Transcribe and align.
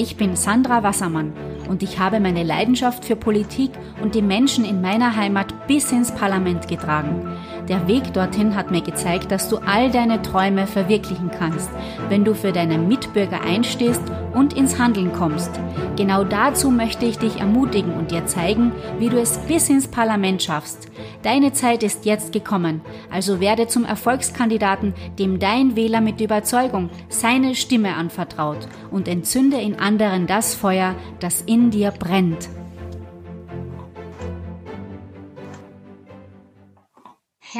Ich 0.00 0.16
bin 0.16 0.36
Sandra 0.36 0.84
Wassermann 0.84 1.32
und 1.68 1.82
ich 1.82 1.98
habe 1.98 2.20
meine 2.20 2.44
Leidenschaft 2.44 3.04
für 3.04 3.16
Politik 3.16 3.72
und 4.00 4.14
die 4.14 4.22
Menschen 4.22 4.64
in 4.64 4.80
meiner 4.80 5.16
Heimat 5.16 5.66
bis 5.66 5.90
ins 5.90 6.14
Parlament 6.14 6.68
getragen. 6.68 7.36
Der 7.68 7.86
Weg 7.86 8.14
dorthin 8.14 8.56
hat 8.56 8.70
mir 8.70 8.80
gezeigt, 8.80 9.30
dass 9.30 9.50
du 9.50 9.58
all 9.58 9.90
deine 9.90 10.22
Träume 10.22 10.66
verwirklichen 10.66 11.30
kannst, 11.30 11.68
wenn 12.08 12.24
du 12.24 12.34
für 12.34 12.50
deine 12.50 12.78
Mitbürger 12.78 13.42
einstehst 13.42 14.00
und 14.32 14.54
ins 14.54 14.78
Handeln 14.78 15.12
kommst. 15.12 15.50
Genau 15.96 16.24
dazu 16.24 16.70
möchte 16.70 17.04
ich 17.04 17.18
dich 17.18 17.40
ermutigen 17.40 17.92
und 17.92 18.10
dir 18.10 18.24
zeigen, 18.24 18.72
wie 18.98 19.10
du 19.10 19.20
es 19.20 19.36
bis 19.38 19.68
ins 19.68 19.86
Parlament 19.86 20.42
schaffst. 20.42 20.88
Deine 21.22 21.52
Zeit 21.52 21.82
ist 21.82 22.06
jetzt 22.06 22.32
gekommen, 22.32 22.80
also 23.10 23.38
werde 23.38 23.66
zum 23.66 23.84
Erfolgskandidaten, 23.84 24.94
dem 25.18 25.38
dein 25.38 25.76
Wähler 25.76 26.00
mit 26.00 26.22
Überzeugung 26.22 26.88
seine 27.10 27.54
Stimme 27.54 27.96
anvertraut 27.96 28.66
und 28.90 29.08
entzünde 29.08 29.60
in 29.60 29.78
anderen 29.78 30.26
das 30.26 30.54
Feuer, 30.54 30.94
das 31.20 31.42
in 31.42 31.70
dir 31.70 31.90
brennt. 31.90 32.48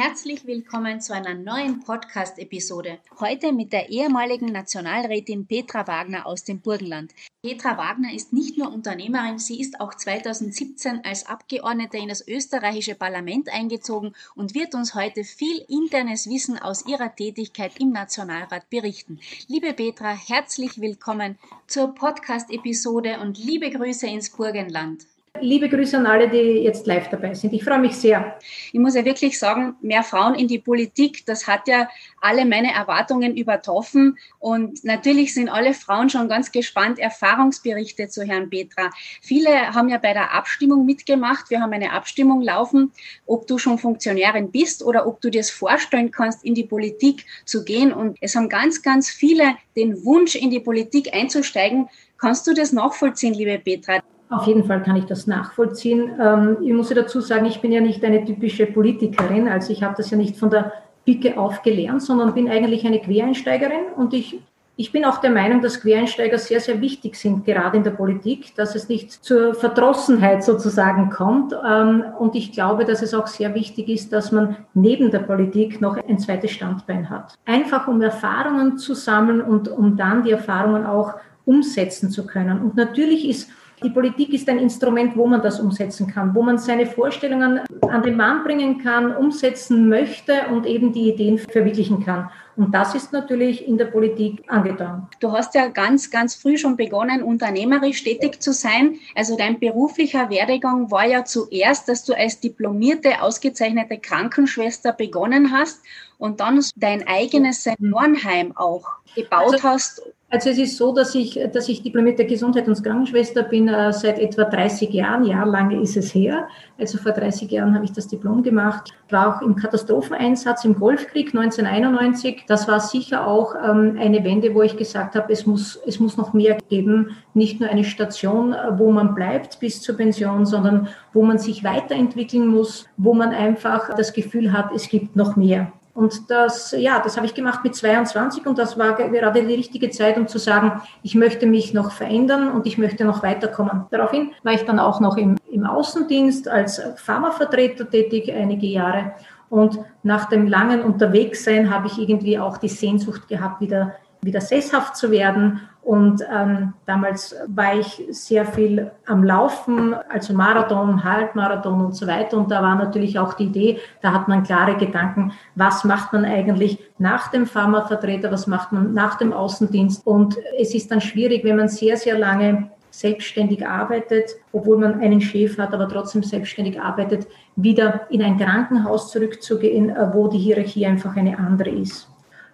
Herzlich 0.01 0.47
willkommen 0.47 1.01
zu 1.01 1.13
einer 1.13 1.33
neuen 1.33 1.83
Podcast-Episode. 1.83 2.99
Heute 3.19 3.51
mit 3.51 3.73
der 3.73 3.89
ehemaligen 3.89 4.45
Nationalrätin 4.45 5.45
Petra 5.45 5.85
Wagner 5.87 6.25
aus 6.25 6.45
dem 6.45 6.61
Burgenland. 6.61 7.13
Petra 7.41 7.77
Wagner 7.77 8.13
ist 8.13 8.31
nicht 8.31 8.57
nur 8.57 8.71
Unternehmerin, 8.71 9.39
sie 9.39 9.59
ist 9.59 9.81
auch 9.81 9.93
2017 9.93 11.01
als 11.03 11.25
Abgeordnete 11.25 11.97
in 11.97 12.07
das 12.07 12.25
österreichische 12.25 12.95
Parlament 12.95 13.49
eingezogen 13.51 14.15
und 14.35 14.55
wird 14.55 14.73
uns 14.73 14.95
heute 14.95 15.25
viel 15.25 15.65
internes 15.67 16.29
Wissen 16.29 16.57
aus 16.57 16.87
ihrer 16.87 17.13
Tätigkeit 17.13 17.73
im 17.81 17.91
Nationalrat 17.91 18.69
berichten. 18.69 19.19
Liebe 19.49 19.73
Petra, 19.73 20.13
herzlich 20.13 20.79
willkommen 20.79 21.37
zur 21.67 21.93
Podcast-Episode 21.93 23.19
und 23.19 23.37
liebe 23.37 23.69
Grüße 23.69 24.07
ins 24.07 24.29
Burgenland. 24.29 25.07
Liebe 25.41 25.69
Grüße 25.69 25.97
an 25.97 26.05
alle, 26.05 26.27
die 26.29 26.63
jetzt 26.63 26.85
live 26.85 27.09
dabei 27.09 27.33
sind. 27.33 27.53
Ich 27.53 27.63
freue 27.63 27.79
mich 27.79 27.95
sehr. 27.95 28.37
Ich 28.73 28.79
muss 28.79 28.95
ja 28.95 29.05
wirklich 29.05 29.39
sagen, 29.39 29.75
mehr 29.81 30.03
Frauen 30.03 30.35
in 30.35 30.47
die 30.47 30.59
Politik, 30.59 31.25
das 31.25 31.47
hat 31.47 31.67
ja 31.67 31.87
alle 32.19 32.45
meine 32.45 32.73
Erwartungen 32.73 33.37
übertroffen. 33.37 34.17
Und 34.39 34.83
natürlich 34.83 35.33
sind 35.33 35.47
alle 35.47 35.73
Frauen 35.73 36.09
schon 36.09 36.27
ganz 36.27 36.51
gespannt, 36.51 36.99
Erfahrungsberichte 36.99 38.09
zu 38.09 38.23
Herrn 38.23 38.49
Petra. 38.49 38.89
Viele 39.21 39.73
haben 39.73 39.87
ja 39.87 39.97
bei 39.97 40.13
der 40.13 40.33
Abstimmung 40.33 40.85
mitgemacht. 40.85 41.49
Wir 41.49 41.61
haben 41.61 41.71
eine 41.71 41.93
Abstimmung 41.93 42.41
laufen, 42.41 42.91
ob 43.25 43.47
du 43.47 43.57
schon 43.57 43.77
Funktionärin 43.77 44.51
bist 44.51 44.83
oder 44.83 45.07
ob 45.07 45.21
du 45.21 45.29
dir 45.29 45.41
es 45.41 45.51
vorstellen 45.51 46.11
kannst, 46.11 46.43
in 46.43 46.55
die 46.55 46.65
Politik 46.65 47.25
zu 47.45 47.63
gehen. 47.63 47.93
Und 47.93 48.17
es 48.19 48.35
haben 48.35 48.49
ganz, 48.49 48.81
ganz 48.81 49.09
viele 49.09 49.55
den 49.77 50.03
Wunsch, 50.03 50.35
in 50.35 50.49
die 50.49 50.59
Politik 50.59 51.13
einzusteigen. 51.13 51.87
Kannst 52.17 52.45
du 52.47 52.53
das 52.53 52.73
nachvollziehen, 52.73 53.33
liebe 53.33 53.57
Petra? 53.59 54.01
Auf 54.29 54.45
jeden 54.45 54.63
Fall 54.63 54.83
kann 54.83 54.95
ich 54.95 55.05
das 55.05 55.25
nachvollziehen. 55.25 56.11
Ähm, 56.21 56.57
ich 56.61 56.71
muss 56.71 56.89
dazu 56.89 57.19
sagen, 57.19 57.45
ich 57.45 57.61
bin 57.61 57.71
ja 57.71 57.81
nicht 57.81 58.03
eine 58.05 58.23
typische 58.23 58.67
Politikerin, 58.67 59.47
also 59.47 59.73
ich 59.73 59.81
habe 59.81 59.95
das 59.97 60.11
ja 60.11 60.17
nicht 60.17 60.37
von 60.37 60.51
der 60.51 60.71
Picke 61.03 61.39
auf 61.39 61.63
gelernt, 61.63 62.03
sondern 62.03 62.35
bin 62.35 62.47
eigentlich 62.47 62.85
eine 62.85 62.99
Quereinsteigerin 62.99 63.93
und 63.95 64.13
ich, 64.13 64.39
ich 64.75 64.91
bin 64.91 65.03
auch 65.03 65.17
der 65.17 65.31
Meinung, 65.31 65.61
dass 65.61 65.81
Quereinsteiger 65.81 66.37
sehr, 66.37 66.59
sehr 66.59 66.79
wichtig 66.79 67.15
sind, 67.15 67.43
gerade 67.43 67.77
in 67.77 67.83
der 67.83 67.91
Politik, 67.91 68.53
dass 68.55 68.75
es 68.75 68.87
nicht 68.87 69.11
zur 69.11 69.55
Verdrossenheit 69.55 70.43
sozusagen 70.43 71.09
kommt. 71.09 71.53
Ähm, 71.67 72.03
und 72.19 72.35
ich 72.35 72.51
glaube, 72.51 72.85
dass 72.85 73.01
es 73.01 73.15
auch 73.15 73.25
sehr 73.25 73.55
wichtig 73.55 73.89
ist, 73.89 74.13
dass 74.13 74.31
man 74.31 74.57
neben 74.75 75.09
der 75.09 75.19
Politik 75.19 75.81
noch 75.81 75.97
ein 75.97 76.19
zweites 76.19 76.51
Standbein 76.51 77.09
hat. 77.09 77.33
Einfach 77.45 77.87
um 77.87 77.99
Erfahrungen 78.01 78.77
zu 78.77 78.93
sammeln 78.93 79.41
und 79.41 79.67
um 79.67 79.97
dann 79.97 80.21
die 80.21 80.31
Erfahrungen 80.31 80.85
auch 80.85 81.15
umsetzen 81.45 82.11
zu 82.11 82.27
können. 82.27 82.61
Und 82.61 82.75
natürlich 82.75 83.27
ist 83.27 83.49
die 83.83 83.89
Politik 83.89 84.33
ist 84.33 84.49
ein 84.49 84.59
Instrument, 84.59 85.15
wo 85.15 85.25
man 85.25 85.41
das 85.41 85.59
umsetzen 85.59 86.07
kann, 86.07 86.35
wo 86.35 86.41
man 86.41 86.57
seine 86.57 86.85
Vorstellungen 86.85 87.61
an 87.81 88.03
den 88.03 88.17
Mann 88.17 88.43
bringen 88.43 88.79
kann, 88.79 89.15
umsetzen 89.15 89.87
möchte 89.87 90.47
und 90.51 90.65
eben 90.65 90.91
die 90.91 91.09
Ideen 91.09 91.37
verwirklichen 91.37 92.03
kann. 92.03 92.29
Und 92.59 92.73
das 92.73 92.93
ist 92.93 93.13
natürlich 93.13 93.65
in 93.65 93.77
der 93.77 93.85
Politik 93.85 94.43
angetan. 94.47 95.07
Du 95.21 95.31
hast 95.31 95.55
ja 95.55 95.69
ganz, 95.69 96.11
ganz 96.11 96.35
früh 96.35 96.57
schon 96.57 96.75
begonnen, 96.75 97.23
unternehmerisch 97.23 98.03
tätig 98.03 98.41
zu 98.41 98.51
sein. 98.51 98.95
Also 99.15 99.37
dein 99.37 99.59
beruflicher 99.59 100.29
Werdegang 100.29 100.91
war 100.91 101.07
ja 101.07 101.23
zuerst, 101.23 101.87
dass 101.87 102.03
du 102.03 102.13
als 102.13 102.41
diplomierte, 102.41 103.21
ausgezeichnete 103.21 103.97
Krankenschwester 103.97 104.91
begonnen 104.91 105.53
hast 105.53 105.79
und 106.17 106.41
dann 106.41 106.61
dein 106.75 107.07
eigenes 107.07 107.63
Seniorenheim 107.63 108.51
auch 108.57 108.89
gebaut 109.15 109.53
also, 109.53 109.63
hast 109.63 110.01
also 110.31 110.49
es 110.51 110.59
ist 110.59 110.77
so, 110.77 110.93
dass 110.93 111.15
ich, 111.15 111.39
dass 111.53 111.67
ich 111.69 111.81
diplomierte 111.81 112.23
Gesundheit- 112.23 112.67
und 112.67 112.83
Krankenschwester 112.83 113.41
bin 113.41 113.67
äh, 113.67 113.91
seit 113.91 114.19
etwa 114.19 114.43
30 114.43 114.91
Jahren. 114.93 115.23
Jahrelang 115.25 115.81
ist 115.81 115.97
es 115.97 116.13
her. 116.13 116.47
Also 116.77 116.99
vor 116.99 117.13
30 117.13 117.49
Jahren 117.49 117.73
habe 117.73 117.85
ich 117.85 117.93
das 117.93 118.07
Diplom 118.07 118.43
gemacht. 118.43 118.91
War 119.09 119.37
auch 119.37 119.41
im 119.41 119.55
Katastropheneinsatz 119.55 120.65
im 120.65 120.75
Golfkrieg 120.75 121.33
1991. 121.33 122.43
Das 122.47 122.67
war 122.67 122.79
sicher 122.79 123.25
auch 123.25 123.55
ähm, 123.55 123.97
eine 123.99 124.23
Wende, 124.23 124.53
wo 124.53 124.61
ich 124.61 124.77
gesagt 124.77 125.15
habe, 125.15 125.33
es 125.33 125.47
muss, 125.47 125.79
es 125.87 125.99
muss 125.99 126.15
noch 126.15 126.33
mehr 126.33 126.59
geben. 126.69 127.17
Nicht 127.33 127.59
nur 127.59 127.69
eine 127.69 127.83
Station, 127.83 128.55
wo 128.77 128.91
man 128.91 129.15
bleibt 129.15 129.59
bis 129.59 129.81
zur 129.81 129.97
Pension, 129.97 130.45
sondern 130.45 130.89
wo 131.11 131.23
man 131.23 131.39
sich 131.39 131.63
weiterentwickeln 131.63 132.47
muss, 132.47 132.87
wo 132.97 133.15
man 133.15 133.29
einfach 133.29 133.95
das 133.95 134.13
Gefühl 134.13 134.53
hat, 134.53 134.71
es 134.75 134.89
gibt 134.89 135.15
noch 135.15 135.35
mehr. 135.35 135.71
Und 135.99 136.31
das, 136.31 136.71
ja, 136.71 136.99
das 136.99 137.17
habe 137.17 137.25
ich 137.25 137.33
gemacht 137.33 137.59
mit 137.61 137.75
22 137.75 138.45
und 138.45 138.57
das 138.57 138.79
war 138.79 138.93
gerade 138.93 139.43
die 139.43 139.53
richtige 139.53 139.89
Zeit, 139.89 140.17
um 140.17 140.29
zu 140.29 140.37
sagen, 140.37 140.81
ich 141.03 141.13
möchte 141.13 141.45
mich 141.45 141.73
noch 141.73 141.91
verändern 141.91 142.51
und 142.51 142.65
ich 142.65 142.77
möchte 142.77 143.03
noch 143.03 143.21
weiterkommen. 143.21 143.83
Daraufhin 143.91 144.31
war 144.43 144.53
ich 144.53 144.63
dann 144.63 144.79
auch 144.79 145.01
noch 145.01 145.17
im, 145.17 145.35
im 145.51 145.65
Außendienst 145.65 146.47
als 146.47 146.81
Pharmavertreter 146.95 147.89
tätig 147.89 148.31
einige 148.31 148.65
Jahre. 148.65 149.11
Und 149.49 149.77
nach 150.03 150.29
dem 150.29 150.47
langen 150.47 150.83
Unterwegssein 150.83 151.69
habe 151.69 151.87
ich 151.87 151.97
irgendwie 151.97 152.39
auch 152.39 152.57
die 152.59 152.69
Sehnsucht 152.69 153.27
gehabt, 153.27 153.59
wieder 153.59 153.95
wieder 154.21 154.41
sesshaft 154.41 154.97
zu 154.97 155.11
werden. 155.11 155.61
Und 155.89 156.23
ähm, 156.31 156.73
damals 156.85 157.35
war 157.47 157.73
ich 157.73 158.05
sehr 158.11 158.45
viel 158.45 158.91
am 159.07 159.23
Laufen, 159.23 159.95
also 160.07 160.35
Marathon, 160.35 161.03
Halbmarathon 161.03 161.83
und 161.83 161.95
so 161.95 162.05
weiter. 162.05 162.37
Und 162.37 162.51
da 162.51 162.61
war 162.61 162.75
natürlich 162.75 163.17
auch 163.17 163.33
die 163.33 163.45
Idee, 163.45 163.79
da 164.03 164.13
hat 164.13 164.27
man 164.27 164.43
klare 164.43 164.77
Gedanken, 164.77 165.31
was 165.55 165.83
macht 165.85 166.13
man 166.13 166.25
eigentlich 166.25 166.77
nach 166.99 167.31
dem 167.31 167.47
Pharmavertreter, 167.47 168.31
was 168.31 168.45
macht 168.45 168.71
man 168.71 168.93
nach 168.93 169.17
dem 169.17 169.33
Außendienst. 169.33 170.05
Und 170.05 170.37
es 170.59 170.75
ist 170.75 170.91
dann 170.91 171.01
schwierig, 171.01 171.43
wenn 171.43 171.55
man 171.55 171.69
sehr, 171.69 171.97
sehr 171.97 172.19
lange 172.19 172.69
selbstständig 172.91 173.65
arbeitet, 173.65 174.35
obwohl 174.51 174.77
man 174.77 174.99
einen 174.99 175.21
Chef 175.21 175.57
hat, 175.57 175.73
aber 175.73 175.89
trotzdem 175.89 176.21
selbstständig 176.21 176.79
arbeitet, 176.79 177.25
wieder 177.55 178.01
in 178.11 178.21
ein 178.21 178.37
Krankenhaus 178.37 179.09
zurückzugehen, 179.09 179.89
äh, 179.89 180.13
wo 180.13 180.27
die 180.27 180.37
Hierarchie 180.37 180.85
einfach 180.85 181.15
eine 181.15 181.39
andere 181.39 181.71
ist. 181.71 182.07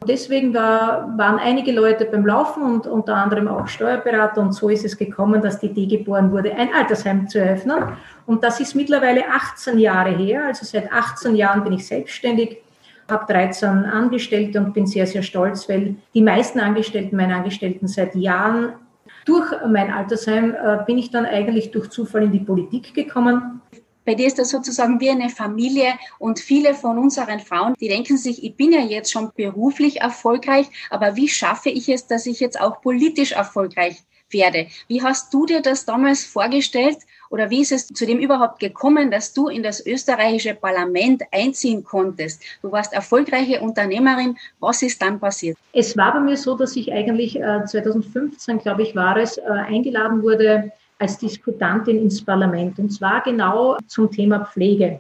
Deswegen 0.08 0.54
war, 0.54 1.18
waren 1.18 1.40
einige 1.40 1.72
Leute 1.72 2.06
beim 2.06 2.26
Laufen 2.26 2.64
und 2.64 2.88
unter 2.88 3.16
anderem 3.16 3.48
auch 3.48 3.68
Steuerberater 3.68 4.42
und 4.42 4.54
so 4.54 4.70
ist 4.70 4.86
es 4.86 4.98
gekommen, 4.98 5.42
dass 5.42 5.60
die 5.60 5.68
Idee 5.68 5.98
geboren 5.98 6.32
wurde, 6.32 6.54
ein 6.54 6.74
Altersheim 6.74 7.28
zu 7.28 7.40
eröffnen. 7.40 7.84
Und 8.26 8.44
das 8.44 8.60
ist 8.60 8.76
mittlerweile 8.76 9.24
18 9.30 9.78
Jahre 9.78 10.12
her, 10.12 10.46
also 10.46 10.66
seit 10.66 10.92
18 10.92 11.36
Jahren 11.36 11.64
bin 11.64 11.74
ich 11.74 11.86
selbstständig, 11.86 12.58
habe 13.10 13.32
13 13.32 13.68
Angestellte 13.86 14.60
und 14.60 14.74
bin 14.74 14.88
sehr, 14.88 15.08
sehr 15.08 15.22
stolz, 15.22 15.70
weil 15.70 15.96
die 16.14 16.22
meisten 16.22 16.60
Angestellten, 16.60 17.16
meine 17.16 17.36
Angestellten 17.36 17.88
seit 17.88 18.16
Jahren 18.16 18.74
durch 19.26 19.52
mein 19.68 19.92
Altersheim 19.92 20.54
äh, 20.54 20.78
bin 20.86 20.98
ich 20.98 21.12
dann 21.12 21.26
eigentlich 21.26 21.72
durch 21.72 21.90
Zufall 21.90 22.24
in 22.24 22.32
die 22.32 22.40
Politik 22.40 22.94
gekommen 22.94 23.62
bei 24.06 24.16
dir 24.16 24.28
ist 24.28 24.40
das 24.40 24.50
sozusagen 24.50 25.00
wie 25.00 25.10
eine 25.10 25.30
Familie 25.30 25.94
und 26.20 26.40
viele 26.40 26.74
von 26.74 26.98
unseren 26.98 27.40
Frauen, 27.40 27.74
die 27.80 27.88
denken 27.88 28.18
sich, 28.18 28.44
ich 28.44 28.56
bin 28.56 28.72
ja 28.72 28.82
jetzt 28.82 29.12
schon 29.12 29.32
beruflich 29.36 30.02
erfolgreich, 30.02 30.68
aber 30.90 31.16
wie 31.16 31.28
schaffe 31.28 31.70
ich 31.70 31.90
es, 31.90 32.08
dass 32.08 32.26
ich 32.26 32.40
jetzt 32.40 32.60
auch 32.60 32.82
politisch 32.82 33.32
erfolgreich 33.32 34.04
werde? 34.30 34.68
Wie 34.88 35.02
hast 35.02 35.34
du 35.34 35.46
dir 35.46 35.62
das 35.62 35.86
damals 35.86 36.24
vorgestellt 36.24 36.98
oder 37.30 37.50
wie 37.50 37.62
ist 37.62 37.72
es 37.72 37.88
zu 37.88 38.06
dem 38.06 38.20
überhaupt 38.20 38.60
gekommen, 38.60 39.12
dass 39.12 39.34
du 39.34 39.48
in 39.48 39.64
das 39.64 39.86
österreichische 39.86 40.54
Parlament 40.56 41.24
einziehen 41.32 41.84
konntest? 41.84 42.42
Du 42.62 42.72
warst 42.72 42.94
erfolgreiche 42.94 43.60
Unternehmerin. 43.62 44.38
Was 44.60 44.82
ist 44.82 45.02
dann 45.02 45.20
passiert? 45.20 45.58
Es 45.74 45.98
war 45.98 46.14
bei 46.14 46.20
mir 46.20 46.38
so, 46.38 46.56
dass 46.56 46.76
ich 46.76 46.92
eigentlich 46.92 47.34
2015, 47.34 48.58
äh, 48.58 48.62
glaube 48.62 48.84
ich, 48.84 48.96
war 48.96 49.18
es, 49.18 49.38
äh, 49.38 49.44
eingeladen 49.44 50.22
wurde, 50.22 50.72
als 51.00 51.18
Diskutantin 51.18 52.02
ins 52.02 52.24
Parlament 52.24 52.80
und 52.80 52.90
zwar 52.92 53.22
genau 53.22 53.78
zum 53.88 54.10
Thema 54.10 54.46
Pflege. 54.46 55.00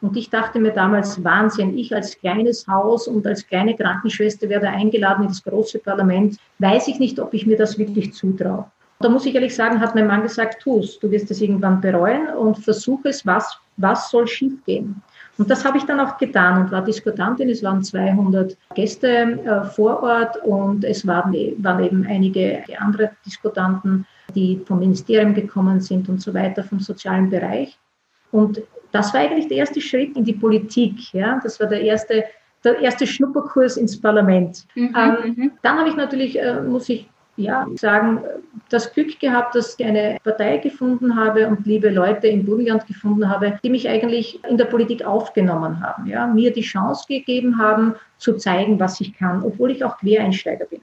Und 0.00 0.16
ich 0.16 0.28
dachte 0.28 0.58
mir 0.58 0.72
damals, 0.72 1.22
Wahnsinn, 1.24 1.78
ich 1.78 1.94
als 1.94 2.18
kleines 2.18 2.66
Haus 2.66 3.08
und 3.08 3.26
als 3.26 3.46
kleine 3.46 3.74
Krankenschwester 3.74 4.48
werde 4.50 4.68
eingeladen 4.68 5.22
in 5.22 5.28
das 5.28 5.42
große 5.42 5.78
Parlament. 5.78 6.36
Weiß 6.58 6.88
ich 6.88 6.98
nicht, 6.98 7.18
ob 7.18 7.32
ich 7.32 7.46
mir 7.46 7.56
das 7.56 7.78
wirklich 7.78 8.12
zutraue. 8.12 8.66
Da 9.00 9.08
muss 9.08 9.24
ich 9.24 9.34
ehrlich 9.34 9.54
sagen, 9.54 9.80
hat 9.80 9.94
mein 9.94 10.06
Mann 10.06 10.22
gesagt, 10.22 10.62
tu 10.62 10.80
es, 10.80 10.98
du 10.98 11.10
wirst 11.10 11.30
es 11.30 11.40
irgendwann 11.40 11.80
bereuen 11.80 12.28
und 12.28 12.58
versuch 12.58 13.00
es, 13.04 13.24
was, 13.26 13.58
was 13.76 14.10
soll 14.10 14.26
schiefgehen. 14.26 15.02
Und 15.36 15.50
das 15.50 15.64
habe 15.64 15.78
ich 15.78 15.84
dann 15.84 16.00
auch 16.00 16.16
getan 16.18 16.60
und 16.60 16.70
war 16.70 16.84
Diskutantin. 16.84 17.48
Es 17.48 17.62
waren 17.62 17.82
200 17.82 18.56
Gäste 18.74 19.08
äh, 19.08 19.64
vor 19.64 20.02
Ort 20.02 20.36
und 20.44 20.84
es 20.84 21.06
waren, 21.06 21.34
waren 21.58 21.82
eben 21.82 22.06
einige 22.06 22.62
andere 22.78 23.10
Diskutanten 23.26 24.06
die 24.34 24.60
vom 24.66 24.78
Ministerium 24.78 25.34
gekommen 25.34 25.80
sind 25.80 26.08
und 26.08 26.20
so 26.20 26.32
weiter, 26.34 26.62
vom 26.64 26.80
sozialen 26.80 27.30
Bereich. 27.30 27.78
Und 28.30 28.62
das 28.92 29.12
war 29.12 29.20
eigentlich 29.20 29.48
der 29.48 29.58
erste 29.58 29.80
Schritt 29.80 30.16
in 30.16 30.24
die 30.24 30.32
Politik. 30.32 31.12
Ja? 31.12 31.40
Das 31.42 31.58
war 31.60 31.66
der 31.66 31.82
erste, 31.82 32.24
der 32.62 32.78
erste 32.80 33.06
Schnupperkurs 33.06 33.76
ins 33.76 34.00
Parlament. 34.00 34.66
Mhm, 34.74 34.94
ähm, 34.96 35.34
mhm. 35.36 35.52
dann 35.62 35.78
habe 35.78 35.88
ich 35.88 35.96
natürlich, 35.96 36.38
äh, 36.38 36.62
muss 36.62 36.88
ich 36.88 37.08
ja, 37.36 37.66
sagen, 37.74 38.20
das 38.68 38.92
Glück 38.92 39.18
gehabt, 39.18 39.54
dass 39.54 39.76
ich 39.78 39.84
eine 39.84 40.18
Partei 40.22 40.58
gefunden 40.58 41.16
habe 41.16 41.48
und 41.48 41.66
liebe 41.66 41.90
Leute 41.90 42.28
im 42.28 42.44
Burgenland 42.44 42.86
gefunden 42.86 43.28
habe, 43.28 43.58
die 43.62 43.70
mich 43.70 43.88
eigentlich 43.88 44.42
in 44.44 44.56
der 44.56 44.66
Politik 44.66 45.04
aufgenommen 45.04 45.80
haben, 45.80 46.06
ja, 46.06 46.26
mir 46.26 46.52
die 46.52 46.62
Chance 46.62 47.06
gegeben 47.08 47.58
haben, 47.58 47.96
zu 48.18 48.34
zeigen, 48.34 48.78
was 48.78 49.00
ich 49.00 49.16
kann, 49.16 49.42
obwohl 49.42 49.72
ich 49.72 49.84
auch 49.84 49.98
Quereinsteiger 49.98 50.66
bin. 50.66 50.80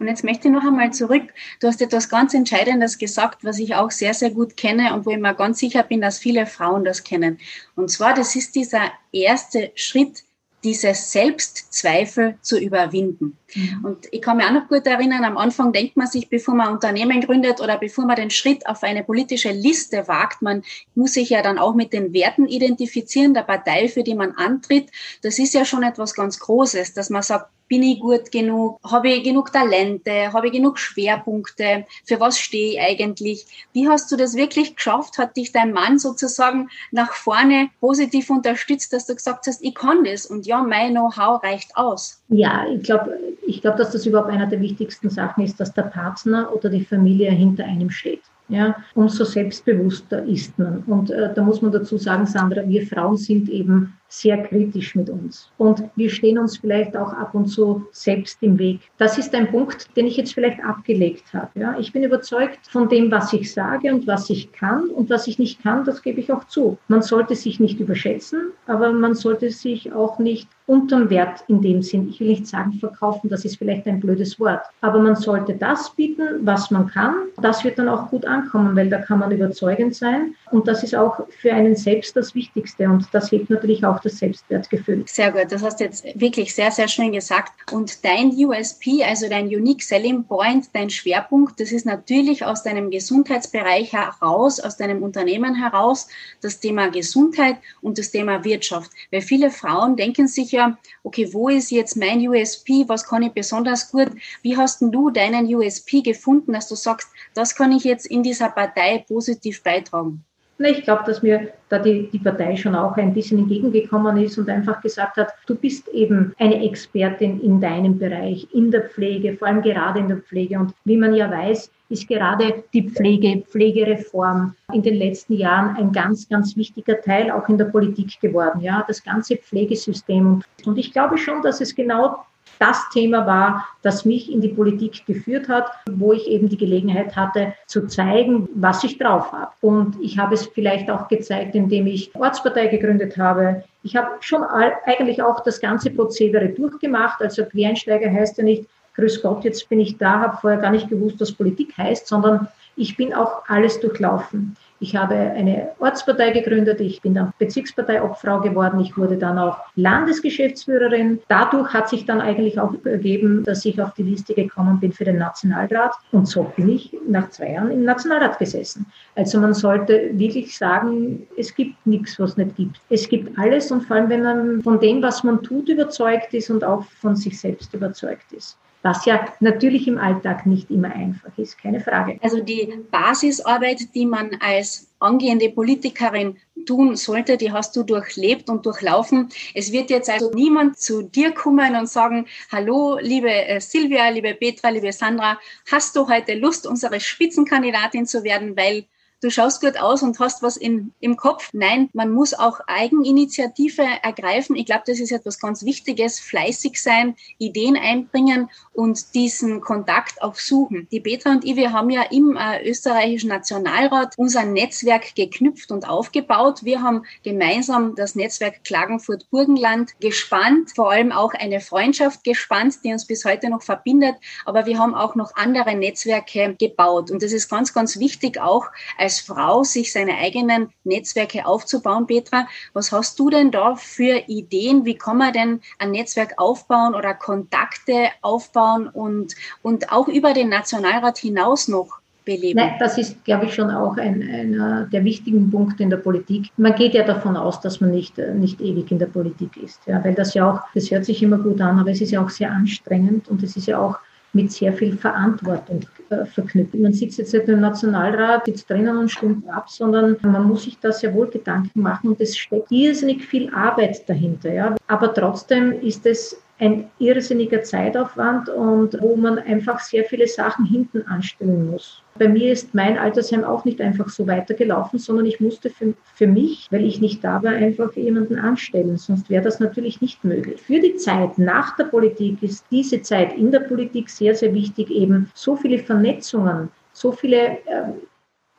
Und 0.00 0.08
jetzt 0.08 0.24
möchte 0.24 0.48
ich 0.48 0.54
noch 0.54 0.64
einmal 0.64 0.92
zurück. 0.94 1.24
Du 1.60 1.68
hast 1.68 1.82
etwas 1.82 2.08
ganz 2.08 2.32
Entscheidendes 2.32 2.96
gesagt, 2.96 3.44
was 3.44 3.58
ich 3.58 3.74
auch 3.74 3.90
sehr, 3.90 4.14
sehr 4.14 4.30
gut 4.30 4.56
kenne 4.56 4.94
und 4.94 5.04
wo 5.04 5.10
ich 5.10 5.18
mir 5.18 5.34
ganz 5.34 5.58
sicher 5.58 5.82
bin, 5.82 6.00
dass 6.00 6.18
viele 6.18 6.46
Frauen 6.46 6.84
das 6.84 7.04
kennen. 7.04 7.38
Und 7.76 7.90
zwar, 7.90 8.14
das 8.14 8.34
ist 8.34 8.54
dieser 8.54 8.90
erste 9.12 9.70
Schritt, 9.74 10.24
diese 10.64 10.94
Selbstzweifel 10.94 12.38
zu 12.40 12.58
überwinden. 12.58 13.36
Mhm. 13.54 13.84
Und 13.84 14.08
ich 14.10 14.22
kann 14.22 14.36
mich 14.36 14.46
auch 14.46 14.52
noch 14.52 14.68
gut 14.68 14.86
erinnern, 14.86 15.24
am 15.24 15.36
Anfang 15.36 15.72
denkt 15.72 15.96
man 15.96 16.06
sich, 16.06 16.28
bevor 16.28 16.54
man 16.54 16.72
Unternehmen 16.72 17.20
gründet 17.20 17.60
oder 17.60 17.78
bevor 17.78 18.06
man 18.06 18.16
den 18.16 18.30
Schritt 18.30 18.66
auf 18.66 18.82
eine 18.82 19.04
politische 19.04 19.50
Liste 19.50 20.08
wagt, 20.08 20.42
man 20.42 20.62
muss 20.94 21.14
sich 21.14 21.30
ja 21.30 21.42
dann 21.42 21.58
auch 21.58 21.74
mit 21.74 21.92
den 21.92 22.12
Werten 22.12 22.46
identifizieren 22.46 23.34
der 23.34 23.42
Partei, 23.42 23.88
für 23.88 24.02
die 24.02 24.14
man 24.14 24.32
antritt. 24.32 24.90
Das 25.22 25.38
ist 25.38 25.54
ja 25.54 25.64
schon 25.64 25.82
etwas 25.82 26.14
ganz 26.14 26.38
Großes, 26.38 26.94
dass 26.94 27.10
man 27.10 27.22
sagt, 27.22 27.50
bin 27.70 27.84
ich 27.84 28.00
gut 28.00 28.32
genug? 28.32 28.80
Habe 28.82 29.10
ich 29.10 29.22
genug 29.22 29.52
Talente? 29.52 30.32
Habe 30.32 30.48
ich 30.48 30.52
genug 30.52 30.76
Schwerpunkte? 30.76 31.86
Für 32.04 32.18
was 32.18 32.38
stehe 32.38 32.72
ich 32.72 32.80
eigentlich? 32.80 33.46
Wie 33.72 33.88
hast 33.88 34.10
du 34.10 34.16
das 34.16 34.34
wirklich 34.34 34.74
geschafft? 34.74 35.18
Hat 35.18 35.36
dich 35.36 35.52
dein 35.52 35.72
Mann 35.72 36.00
sozusagen 36.00 36.68
nach 36.90 37.12
vorne 37.12 37.70
positiv 37.78 38.28
unterstützt, 38.28 38.92
dass 38.92 39.06
du 39.06 39.14
gesagt 39.14 39.46
hast, 39.46 39.62
ich 39.62 39.74
kann 39.76 40.02
das 40.02 40.26
und 40.26 40.46
ja, 40.46 40.62
mein 40.62 40.90
Know-how 40.90 41.44
reicht 41.44 41.76
aus? 41.76 42.20
Ja, 42.28 42.66
ich 42.68 42.82
glaube, 42.82 43.16
ich 43.46 43.60
glaube, 43.60 43.78
dass 43.78 43.92
das 43.92 44.06
überhaupt 44.06 44.30
einer 44.30 44.46
der 44.46 44.60
wichtigsten 44.60 45.10
Sachen 45.10 45.44
ist, 45.44 45.60
dass 45.60 45.72
der 45.72 45.82
Partner 45.82 46.54
oder 46.54 46.68
die 46.68 46.84
Familie 46.84 47.30
hinter 47.30 47.64
einem 47.64 47.90
steht 47.90 48.22
ja, 48.50 48.76
umso 48.94 49.24
selbstbewusster 49.24 50.24
ist 50.24 50.58
man. 50.58 50.82
Und 50.86 51.10
äh, 51.10 51.32
da 51.32 51.42
muss 51.42 51.62
man 51.62 51.72
dazu 51.72 51.96
sagen, 51.96 52.26
Sandra, 52.26 52.66
wir 52.68 52.86
Frauen 52.86 53.16
sind 53.16 53.48
eben 53.48 53.94
sehr 54.10 54.42
kritisch 54.42 54.94
mit 54.94 55.08
uns. 55.08 55.50
Und 55.56 55.84
wir 55.96 56.10
stehen 56.10 56.38
uns 56.38 56.58
vielleicht 56.58 56.96
auch 56.96 57.12
ab 57.12 57.34
und 57.34 57.46
zu 57.46 57.86
selbst 57.92 58.38
im 58.42 58.58
Weg. 58.58 58.80
Das 58.98 59.16
ist 59.18 59.34
ein 59.34 59.50
Punkt, 59.50 59.96
den 59.96 60.06
ich 60.06 60.16
jetzt 60.16 60.34
vielleicht 60.34 60.62
abgelegt 60.62 61.32
habe. 61.32 61.48
Ja. 61.54 61.78
Ich 61.78 61.92
bin 61.92 62.02
überzeugt 62.02 62.58
von 62.68 62.88
dem, 62.88 63.10
was 63.10 63.32
ich 63.32 63.52
sage 63.52 63.92
und 63.94 64.06
was 64.06 64.28
ich 64.28 64.52
kann. 64.52 64.88
Und 64.90 65.08
was 65.10 65.26
ich 65.26 65.38
nicht 65.38 65.62
kann, 65.62 65.84
das 65.84 66.02
gebe 66.02 66.20
ich 66.20 66.32
auch 66.32 66.44
zu. 66.44 66.76
Man 66.88 67.02
sollte 67.02 67.36
sich 67.36 67.60
nicht 67.60 67.80
überschätzen, 67.80 68.50
aber 68.66 68.92
man 68.92 69.14
sollte 69.14 69.50
sich 69.50 69.92
auch 69.92 70.18
nicht 70.18 70.48
unterm 70.66 71.10
Wert 71.10 71.42
in 71.48 71.60
dem 71.60 71.82
Sinn. 71.82 72.08
Ich 72.08 72.20
will 72.20 72.28
nicht 72.28 72.46
sagen 72.46 72.72
verkaufen, 72.74 73.28
das 73.28 73.44
ist 73.44 73.56
vielleicht 73.56 73.86
ein 73.86 73.98
blödes 73.98 74.38
Wort. 74.38 74.62
Aber 74.80 75.00
man 75.00 75.16
sollte 75.16 75.54
das 75.54 75.90
bieten, 75.96 76.46
was 76.46 76.70
man 76.70 76.86
kann. 76.86 77.14
Das 77.42 77.64
wird 77.64 77.78
dann 77.78 77.88
auch 77.88 78.08
gut 78.08 78.24
ankommen, 78.24 78.76
weil 78.76 78.88
da 78.88 78.98
kann 78.98 79.18
man 79.18 79.32
überzeugend 79.32 79.94
sein. 79.96 80.34
Und 80.50 80.66
das 80.66 80.82
ist 80.82 80.94
auch 80.94 81.20
für 81.40 81.52
einen 81.52 81.76
selbst 81.76 82.16
das 82.16 82.34
Wichtigste. 82.34 82.88
Und 82.88 83.06
das 83.12 83.30
hebt 83.30 83.50
natürlich 83.50 83.84
auch 83.84 84.00
das 84.00 84.18
Selbstwertgefühl. 84.18 85.04
Sehr 85.06 85.30
gut. 85.30 85.46
Das 85.50 85.62
hast 85.62 85.78
du 85.78 85.84
jetzt 85.84 86.04
wirklich 86.14 86.54
sehr, 86.54 86.70
sehr 86.70 86.88
schön 86.88 87.12
gesagt. 87.12 87.52
Und 87.72 88.04
dein 88.04 88.30
USP, 88.30 89.04
also 89.04 89.28
dein 89.28 89.46
Unique 89.46 89.82
Selling 89.82 90.24
Point, 90.24 90.68
dein 90.72 90.90
Schwerpunkt, 90.90 91.60
das 91.60 91.70
ist 91.70 91.86
natürlich 91.86 92.44
aus 92.44 92.62
deinem 92.64 92.90
Gesundheitsbereich 92.90 93.92
heraus, 93.92 94.58
aus 94.58 94.76
deinem 94.76 95.02
Unternehmen 95.02 95.54
heraus, 95.54 96.08
das 96.40 96.58
Thema 96.58 96.90
Gesundheit 96.90 97.56
und 97.80 97.98
das 97.98 98.10
Thema 98.10 98.42
Wirtschaft. 98.44 98.90
Weil 99.12 99.20
viele 99.20 99.50
Frauen 99.50 99.96
denken 99.96 100.26
sich 100.26 100.52
ja, 100.52 100.78
okay, 101.04 101.32
wo 101.32 101.48
ist 101.48 101.70
jetzt 101.70 101.96
mein 101.96 102.26
USP, 102.28 102.84
was 102.88 103.06
kann 103.06 103.22
ich 103.22 103.32
besonders 103.32 103.90
gut? 103.90 104.10
Wie 104.42 104.56
hast 104.56 104.80
du 104.80 105.10
deinen 105.10 105.52
USP 105.54 106.02
gefunden, 106.02 106.52
dass 106.52 106.68
du 106.68 106.74
sagst, 106.74 107.08
das 107.34 107.54
kann 107.54 107.72
ich 107.72 107.84
jetzt 107.84 108.06
in 108.06 108.22
dieser 108.22 108.48
Partei 108.48 109.04
positiv 109.06 109.62
beitragen? 109.62 110.24
Ich 110.68 110.82
glaube, 110.82 111.04
dass 111.06 111.22
mir 111.22 111.48
da 111.70 111.78
die, 111.78 112.10
die 112.10 112.18
Partei 112.18 112.54
schon 112.54 112.74
auch 112.74 112.96
ein 112.96 113.14
bisschen 113.14 113.38
entgegengekommen 113.38 114.18
ist 114.18 114.36
und 114.36 114.50
einfach 114.50 114.82
gesagt 114.82 115.16
hat, 115.16 115.32
du 115.46 115.54
bist 115.54 115.88
eben 115.88 116.34
eine 116.38 116.62
Expertin 116.62 117.40
in 117.40 117.60
deinem 117.60 117.98
Bereich, 117.98 118.46
in 118.52 118.70
der 118.70 118.82
Pflege, 118.82 119.36
vor 119.36 119.48
allem 119.48 119.62
gerade 119.62 120.00
in 120.00 120.08
der 120.08 120.18
Pflege. 120.18 120.58
Und 120.58 120.74
wie 120.84 120.98
man 120.98 121.14
ja 121.14 121.30
weiß, 121.30 121.70
ist 121.88 122.08
gerade 122.08 122.62
die 122.74 122.88
Pflege, 122.88 123.42
Pflegereform 123.48 124.54
in 124.72 124.82
den 124.82 124.96
letzten 124.96 125.34
Jahren 125.34 125.76
ein 125.76 125.92
ganz, 125.92 126.28
ganz 126.28 126.56
wichtiger 126.56 127.00
Teil 127.00 127.30
auch 127.30 127.48
in 127.48 127.56
der 127.56 127.64
Politik 127.66 128.20
geworden. 128.20 128.60
Ja, 128.60 128.84
das 128.86 129.02
ganze 129.02 129.36
Pflegesystem. 129.36 130.42
Und 130.66 130.78
ich 130.78 130.92
glaube 130.92 131.16
schon, 131.16 131.42
dass 131.42 131.60
es 131.60 131.74
genau 131.74 132.18
das 132.60 132.88
Thema 132.90 133.26
war, 133.26 133.66
das 133.82 134.04
mich 134.04 134.30
in 134.30 134.42
die 134.42 134.48
Politik 134.48 135.06
geführt 135.06 135.48
hat, 135.48 135.70
wo 135.90 136.12
ich 136.12 136.28
eben 136.28 136.48
die 136.48 136.58
Gelegenheit 136.58 137.16
hatte 137.16 137.54
zu 137.66 137.86
zeigen, 137.86 138.48
was 138.54 138.84
ich 138.84 138.98
drauf 138.98 139.32
habe. 139.32 139.50
Und 139.62 139.96
ich 140.00 140.18
habe 140.18 140.34
es 140.34 140.46
vielleicht 140.46 140.90
auch 140.90 141.08
gezeigt, 141.08 141.54
indem 141.54 141.86
ich 141.86 142.14
Ortspartei 142.14 142.66
gegründet 142.66 143.16
habe. 143.16 143.64
Ich 143.82 143.96
habe 143.96 144.10
schon 144.20 144.44
eigentlich 144.44 145.22
auch 145.22 145.40
das 145.40 145.58
ganze 145.58 145.90
Prozedere 145.90 146.50
durchgemacht. 146.50 147.22
Also 147.22 147.44
Quereinsteiger 147.46 148.12
heißt 148.12 148.36
ja 148.36 148.44
nicht, 148.44 148.66
grüß 148.94 149.22
Gott, 149.22 149.42
jetzt 149.44 149.66
bin 149.70 149.80
ich 149.80 149.96
da, 149.96 150.20
habe 150.20 150.36
vorher 150.36 150.60
gar 150.60 150.70
nicht 150.70 150.90
gewusst, 150.90 151.18
was 151.18 151.32
Politik 151.32 151.72
heißt, 151.78 152.06
sondern 152.06 152.46
ich 152.76 152.96
bin 152.96 153.14
auch 153.14 153.42
alles 153.48 153.80
durchlaufen. 153.80 154.54
Ich 154.82 154.96
habe 154.96 155.14
eine 155.14 155.72
Ortspartei 155.78 156.30
gegründet, 156.30 156.80
ich 156.80 157.02
bin 157.02 157.12
dann 157.12 157.34
Bezirksparteiobfrau 157.38 158.40
geworden, 158.40 158.80
ich 158.80 158.96
wurde 158.96 159.18
dann 159.18 159.38
auch 159.38 159.58
Landesgeschäftsführerin. 159.76 161.20
Dadurch 161.28 161.74
hat 161.74 161.90
sich 161.90 162.06
dann 162.06 162.22
eigentlich 162.22 162.58
auch 162.58 162.72
ergeben, 162.84 163.44
dass 163.44 163.66
ich 163.66 163.80
auf 163.80 163.92
die 163.92 164.04
Liste 164.04 164.32
gekommen 164.32 164.80
bin 164.80 164.90
für 164.90 165.04
den 165.04 165.18
Nationalrat 165.18 165.92
und 166.12 166.26
so 166.26 166.44
bin 166.56 166.70
ich 166.70 166.96
nach 167.06 167.28
zwei 167.28 167.52
Jahren 167.52 167.70
im 167.70 167.84
Nationalrat 167.84 168.38
gesessen. 168.38 168.86
Also 169.16 169.38
man 169.38 169.52
sollte 169.52 170.10
wirklich 170.14 170.56
sagen, 170.56 171.26
es 171.36 171.54
gibt 171.54 171.74
nichts, 171.86 172.18
was 172.18 172.38
nicht 172.38 172.56
gibt. 172.56 172.80
Es 172.88 173.06
gibt 173.06 173.38
alles 173.38 173.70
und 173.70 173.82
vor 173.82 173.96
allem, 173.96 174.08
wenn 174.08 174.22
man 174.22 174.62
von 174.62 174.80
dem, 174.80 175.02
was 175.02 175.22
man 175.22 175.42
tut, 175.42 175.68
überzeugt 175.68 176.32
ist 176.32 176.48
und 176.48 176.64
auch 176.64 176.84
von 176.84 177.16
sich 177.16 177.38
selbst 177.38 177.74
überzeugt 177.74 178.32
ist 178.32 178.56
was 178.82 179.04
ja 179.04 179.26
natürlich 179.40 179.86
im 179.86 179.98
Alltag 179.98 180.46
nicht 180.46 180.70
immer 180.70 180.90
einfach 180.92 181.36
ist, 181.36 181.58
keine 181.58 181.80
Frage. 181.80 182.18
Also 182.22 182.42
die 182.42 182.72
Basisarbeit, 182.90 183.94
die 183.94 184.06
man 184.06 184.36
als 184.40 184.90
angehende 185.00 185.50
Politikerin 185.50 186.36
tun 186.66 186.96
sollte, 186.96 187.36
die 187.36 187.52
hast 187.52 187.74
du 187.76 187.82
durchlebt 187.82 188.48
und 188.48 188.64
durchlaufen. 188.66 189.28
Es 189.54 189.72
wird 189.72 189.90
jetzt 189.90 190.10
also 190.10 190.30
niemand 190.32 190.78
zu 190.78 191.02
dir 191.02 191.32
kommen 191.32 191.74
und 191.74 191.88
sagen, 191.88 192.26
hallo, 192.52 192.98
liebe 193.00 193.30
äh, 193.30 193.60
Silvia, 193.60 194.08
liebe 194.08 194.34
Petra, 194.34 194.68
liebe 194.68 194.92
Sandra, 194.92 195.38
hast 195.70 195.96
du 195.96 196.08
heute 196.08 196.34
Lust, 196.34 196.66
unsere 196.66 197.00
Spitzenkandidatin 197.00 198.06
zu 198.06 198.24
werden, 198.24 198.56
weil 198.56 198.84
du 199.20 199.30
schaust 199.30 199.60
gut 199.60 199.78
aus 199.78 200.02
und 200.02 200.18
hast 200.18 200.42
was 200.42 200.56
in, 200.56 200.92
im 201.00 201.16
Kopf. 201.16 201.50
Nein, 201.52 201.90
man 201.92 202.10
muss 202.10 202.34
auch 202.34 202.60
Eigeninitiative 202.66 203.82
ergreifen. 204.02 204.56
Ich 204.56 204.66
glaube, 204.66 204.82
das 204.86 205.00
ist 205.00 205.12
etwas 205.12 205.38
ganz 205.38 205.64
Wichtiges. 205.64 206.20
Fleißig 206.20 206.80
sein, 206.80 207.16
Ideen 207.38 207.76
einbringen 207.76 208.50
und 208.72 209.14
diesen 209.14 209.60
Kontakt 209.60 210.22
auch 210.22 210.36
suchen. 210.36 210.88
Die 210.90 211.00
Petra 211.00 211.30
und 211.30 211.44
ich, 211.44 211.56
wir 211.56 211.72
haben 211.72 211.90
ja 211.90 212.02
im 212.10 212.36
äh, 212.36 212.68
österreichischen 212.68 213.28
Nationalrat 213.28 214.14
unser 214.16 214.44
Netzwerk 214.44 215.14
geknüpft 215.14 215.70
und 215.70 215.88
aufgebaut. 215.88 216.64
Wir 216.64 216.82
haben 216.82 217.04
gemeinsam 217.22 217.94
das 217.94 218.14
Netzwerk 218.14 218.64
Klagenfurt-Burgenland 218.64 220.00
gespannt, 220.00 220.70
vor 220.74 220.90
allem 220.90 221.12
auch 221.12 221.34
eine 221.34 221.60
Freundschaft 221.60 222.24
gespannt, 222.24 222.76
die 222.84 222.92
uns 222.92 223.06
bis 223.06 223.24
heute 223.24 223.50
noch 223.50 223.62
verbindet. 223.62 224.16
Aber 224.44 224.66
wir 224.66 224.78
haben 224.78 224.94
auch 224.94 225.14
noch 225.14 225.34
andere 225.36 225.74
Netzwerke 225.74 226.56
gebaut. 226.58 227.10
Und 227.10 227.22
das 227.22 227.32
ist 227.32 227.48
ganz, 227.48 227.74
ganz 227.74 227.98
wichtig 227.98 228.40
auch 228.40 228.66
als 228.96 229.09
Frau, 229.18 229.64
sich 229.64 229.92
seine 229.92 230.18
eigenen 230.18 230.68
Netzwerke 230.84 231.44
aufzubauen. 231.44 232.06
Petra, 232.06 232.46
was 232.72 232.92
hast 232.92 233.18
du 233.18 233.30
denn 233.30 233.50
da 233.50 233.74
für 233.74 234.22
Ideen? 234.28 234.84
Wie 234.84 234.94
kann 234.94 235.18
man 235.18 235.32
denn 235.32 235.60
ein 235.78 235.90
Netzwerk 235.90 236.34
aufbauen 236.36 236.94
oder 236.94 237.14
Kontakte 237.14 238.10
aufbauen 238.22 238.86
und, 238.86 239.34
und 239.62 239.90
auch 239.90 240.06
über 240.06 240.32
den 240.32 240.50
Nationalrat 240.50 241.18
hinaus 241.18 241.66
noch 241.66 241.98
beleben? 242.24 242.58
Nein, 242.58 242.74
das 242.78 242.98
ist, 242.98 243.24
glaube 243.24 243.46
ich, 243.46 243.54
schon 243.54 243.70
auch 243.70 243.96
ein, 243.96 244.22
einer 244.22 244.84
der 244.84 245.04
wichtigen 245.04 245.50
Punkte 245.50 245.82
in 245.82 245.90
der 245.90 245.96
Politik. 245.96 246.50
Man 246.56 246.74
geht 246.74 246.94
ja 246.94 247.02
davon 247.02 247.36
aus, 247.36 247.60
dass 247.60 247.80
man 247.80 247.90
nicht, 247.90 248.18
nicht 248.18 248.60
ewig 248.60 248.90
in 248.90 248.98
der 248.98 249.06
Politik 249.06 249.56
ist. 249.56 249.80
Ja, 249.86 250.02
weil 250.04 250.14
das 250.14 250.34
ja 250.34 250.50
auch, 250.50 250.60
das 250.74 250.90
hört 250.90 251.04
sich 251.04 251.22
immer 251.22 251.38
gut 251.38 251.60
an, 251.60 251.78
aber 251.78 251.90
es 251.90 252.00
ist 252.00 252.12
ja 252.12 252.22
auch 252.22 252.30
sehr 252.30 252.52
anstrengend 252.52 253.28
und 253.28 253.42
es 253.42 253.56
ist 253.56 253.66
ja 253.66 253.78
auch 253.78 253.98
mit 254.32 254.52
sehr 254.52 254.72
viel 254.72 254.96
Verantwortung 254.96 255.80
äh. 256.10 256.76
Man 256.76 256.92
sitzt 256.92 257.18
jetzt 257.18 257.32
nicht 257.32 257.48
im 257.48 257.60
Nationalrat, 257.60 258.46
sitzt 258.46 258.68
drinnen 258.68 258.96
und 258.96 259.10
stimmt 259.10 259.48
ab, 259.48 259.70
sondern 259.70 260.16
man 260.22 260.44
muss 260.44 260.64
sich 260.64 260.78
da 260.78 260.92
sehr 260.92 261.14
wohl 261.14 261.28
Gedanken 261.28 261.80
machen 261.80 262.10
und 262.10 262.20
es 262.20 262.36
steckt 262.36 262.70
irrsinnig 262.70 263.24
viel 263.24 263.52
Arbeit 263.54 264.08
dahinter. 264.08 264.52
Ja. 264.52 264.76
Aber 264.88 265.14
trotzdem 265.14 265.72
ist 265.80 266.06
es 266.06 266.40
ein 266.58 266.90
irrsinniger 266.98 267.62
Zeitaufwand 267.62 268.50
und 268.50 269.00
wo 269.00 269.16
man 269.16 269.38
einfach 269.38 269.80
sehr 269.80 270.04
viele 270.04 270.26
Sachen 270.26 270.66
hinten 270.66 271.02
anstellen 271.06 271.70
muss. 271.70 272.02
Bei 272.20 272.28
mir 272.28 272.52
ist 272.52 272.74
mein 272.74 272.98
Altersheim 272.98 273.44
auch 273.44 273.64
nicht 273.64 273.80
einfach 273.80 274.10
so 274.10 274.26
weitergelaufen, 274.26 274.98
sondern 274.98 275.24
ich 275.24 275.40
musste 275.40 275.70
für, 275.70 275.94
für 276.14 276.26
mich, 276.26 276.66
weil 276.70 276.84
ich 276.84 277.00
nicht 277.00 277.24
da 277.24 277.42
war, 277.42 277.52
einfach 277.52 277.96
jemanden 277.96 278.38
anstellen. 278.38 278.98
Sonst 278.98 279.30
wäre 279.30 279.42
das 279.42 279.58
natürlich 279.58 280.02
nicht 280.02 280.22
möglich. 280.22 280.60
Für 280.60 280.80
die 280.80 280.96
Zeit 280.96 281.38
nach 281.38 281.76
der 281.76 281.84
Politik 281.84 282.42
ist 282.42 282.66
diese 282.70 283.00
Zeit 283.00 283.32
in 283.38 283.50
der 283.50 283.60
Politik 283.60 284.10
sehr, 284.10 284.34
sehr 284.34 284.52
wichtig, 284.52 284.90
eben 284.90 285.30
so 285.32 285.56
viele 285.56 285.78
Vernetzungen, 285.78 286.68
so 286.92 287.10
viele 287.10 287.36
äh, 287.38 287.88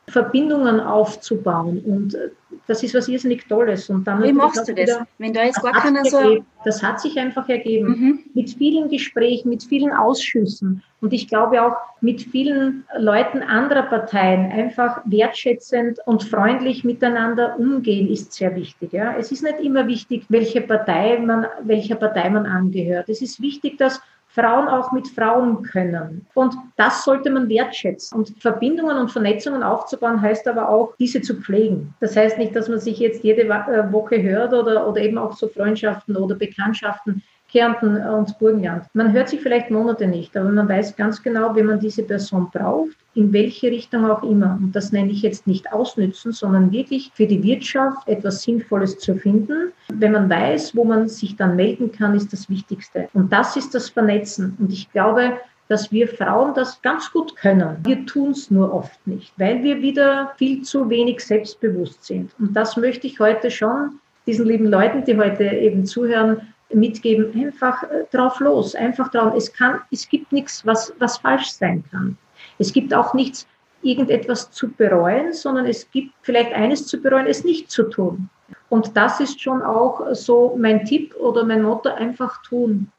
Verbindungen 0.08 0.80
aufzubauen. 0.80 1.80
Und 1.84 2.14
äh, 2.14 2.30
das 2.66 2.82
ist 2.82 2.94
was 2.94 3.08
irrsinnig 3.08 3.46
Tolles. 3.48 3.88
Und 3.88 4.04
dann 4.04 4.22
Wie 4.22 4.32
machst 4.32 4.68
du 4.68 4.74
das? 4.74 5.00
Wenn 5.18 5.32
da 5.32 5.44
jetzt 5.44 5.62
gar 5.62 5.72
keiner 5.72 6.04
so. 6.04 6.44
Das 6.64 6.82
hat 6.82 7.00
sich 7.00 7.18
einfach 7.18 7.48
ergeben. 7.48 7.88
Mhm. 7.88 8.20
Mit 8.34 8.50
vielen 8.50 8.88
Gesprächen, 8.88 9.48
mit 9.48 9.62
vielen 9.64 9.92
Ausschüssen. 9.92 10.82
Und 11.00 11.12
ich 11.12 11.28
glaube 11.28 11.62
auch 11.62 11.76
mit 12.00 12.22
vielen 12.22 12.84
Leuten 12.96 13.42
anderer 13.42 13.82
Parteien 13.82 14.50
einfach 14.52 15.00
wertschätzend 15.04 15.98
und 16.06 16.22
freundlich 16.22 16.84
miteinander 16.84 17.58
umgehen 17.58 18.08
ist 18.08 18.32
sehr 18.32 18.54
wichtig. 18.54 18.92
Ja. 18.92 19.16
Es 19.16 19.32
ist 19.32 19.42
nicht 19.42 19.60
immer 19.60 19.86
wichtig, 19.86 20.24
welche 20.28 20.60
Partei 20.60 21.18
man, 21.18 21.46
welcher 21.62 21.96
Partei 21.96 22.28
man 22.30 22.46
angehört. 22.46 23.08
Es 23.08 23.22
ist 23.22 23.40
wichtig, 23.40 23.78
dass 23.78 24.00
Frauen 24.34 24.66
auch 24.68 24.92
mit 24.92 25.08
Frauen 25.08 25.62
können. 25.62 26.26
Und 26.34 26.54
das 26.76 27.04
sollte 27.04 27.30
man 27.30 27.48
wertschätzen. 27.48 28.16
Und 28.16 28.34
Verbindungen 28.40 28.96
und 28.96 29.10
Vernetzungen 29.10 29.62
aufzubauen, 29.62 30.22
heißt 30.22 30.48
aber 30.48 30.70
auch, 30.70 30.94
diese 30.98 31.20
zu 31.20 31.34
pflegen. 31.34 31.94
Das 32.00 32.16
heißt 32.16 32.38
nicht, 32.38 32.56
dass 32.56 32.68
man 32.68 32.80
sich 32.80 32.98
jetzt 32.98 33.22
jede 33.22 33.42
äh, 33.42 33.92
Woche 33.92 34.22
hört 34.22 34.54
oder, 34.54 34.88
oder 34.88 35.02
eben 35.02 35.18
auch 35.18 35.34
so 35.34 35.48
Freundschaften 35.48 36.16
oder 36.16 36.34
Bekanntschaften 36.34 37.22
Kärnten 37.52 37.98
und 37.98 38.38
Burgenland. 38.38 38.86
Man 38.94 39.12
hört 39.12 39.28
sich 39.28 39.40
vielleicht 39.40 39.70
Monate 39.70 40.06
nicht, 40.06 40.34
aber 40.36 40.48
man 40.48 40.68
weiß 40.68 40.96
ganz 40.96 41.22
genau, 41.22 41.54
wenn 41.54 41.66
man 41.66 41.78
diese 41.78 42.02
Person 42.02 42.48
braucht, 42.50 42.96
in 43.14 43.30
welche 43.32 43.70
Richtung 43.70 44.10
auch 44.10 44.22
immer. 44.22 44.58
Und 44.60 44.74
das 44.74 44.90
nenne 44.90 45.10
ich 45.10 45.20
jetzt 45.20 45.46
nicht 45.46 45.70
ausnützen, 45.70 46.32
sondern 46.32 46.72
wirklich 46.72 47.10
für 47.14 47.26
die 47.26 47.42
Wirtschaft 47.42 48.08
etwas 48.08 48.42
Sinnvolles 48.42 48.98
zu 48.98 49.14
finden. 49.16 49.72
Wenn 49.92 50.12
man 50.12 50.30
weiß, 50.30 50.74
wo 50.74 50.84
man 50.84 51.08
sich 51.08 51.36
dann 51.36 51.54
melden 51.54 51.92
kann, 51.92 52.14
ist 52.14 52.32
das 52.32 52.48
Wichtigste. 52.48 53.08
Und 53.12 53.30
das 53.30 53.54
ist 53.56 53.74
das 53.74 53.90
Vernetzen. 53.90 54.56
Und 54.58 54.72
ich 54.72 54.90
glaube, 54.90 55.34
dass 55.68 55.92
wir 55.92 56.08
Frauen 56.08 56.54
das 56.54 56.80
ganz 56.80 57.12
gut 57.12 57.36
können. 57.36 57.76
Wir 57.84 58.04
tun 58.06 58.30
es 58.30 58.50
nur 58.50 58.72
oft 58.72 59.06
nicht, 59.06 59.32
weil 59.38 59.62
wir 59.62 59.80
wieder 59.80 60.32
viel 60.36 60.62
zu 60.62 60.88
wenig 60.88 61.20
selbstbewusst 61.20 62.04
sind. 62.04 62.30
Und 62.38 62.54
das 62.54 62.76
möchte 62.76 63.06
ich 63.06 63.20
heute 63.20 63.50
schon 63.50 63.98
diesen 64.26 64.46
lieben 64.46 64.66
Leuten, 64.66 65.04
die 65.04 65.16
heute 65.16 65.44
eben 65.44 65.84
zuhören, 65.84 66.40
mitgeben, 66.74 67.32
einfach 67.34 67.82
äh, 67.84 68.04
drauf 68.10 68.40
los, 68.40 68.74
einfach 68.74 69.10
drauf. 69.10 69.34
Es 69.36 69.52
kann, 69.52 69.80
es 69.90 70.08
gibt 70.08 70.32
nichts, 70.32 70.64
was, 70.66 70.92
was 70.98 71.18
falsch 71.18 71.50
sein 71.50 71.84
kann. 71.90 72.16
Es 72.58 72.72
gibt 72.72 72.92
auch 72.94 73.14
nichts, 73.14 73.46
irgendetwas 73.82 74.50
zu 74.50 74.70
bereuen, 74.70 75.32
sondern 75.32 75.66
es 75.66 75.90
gibt 75.90 76.12
vielleicht 76.22 76.52
eines 76.52 76.86
zu 76.86 77.00
bereuen, 77.00 77.26
es 77.26 77.44
nicht 77.44 77.70
zu 77.70 77.84
tun. 77.84 78.28
Und 78.68 78.96
das 78.96 79.20
ist 79.20 79.40
schon 79.40 79.62
auch 79.62 80.14
so 80.14 80.56
mein 80.58 80.84
Tipp 80.84 81.14
oder 81.16 81.44
mein 81.44 81.62
Motto, 81.62 81.90
einfach 81.90 82.42
tun. 82.42 82.90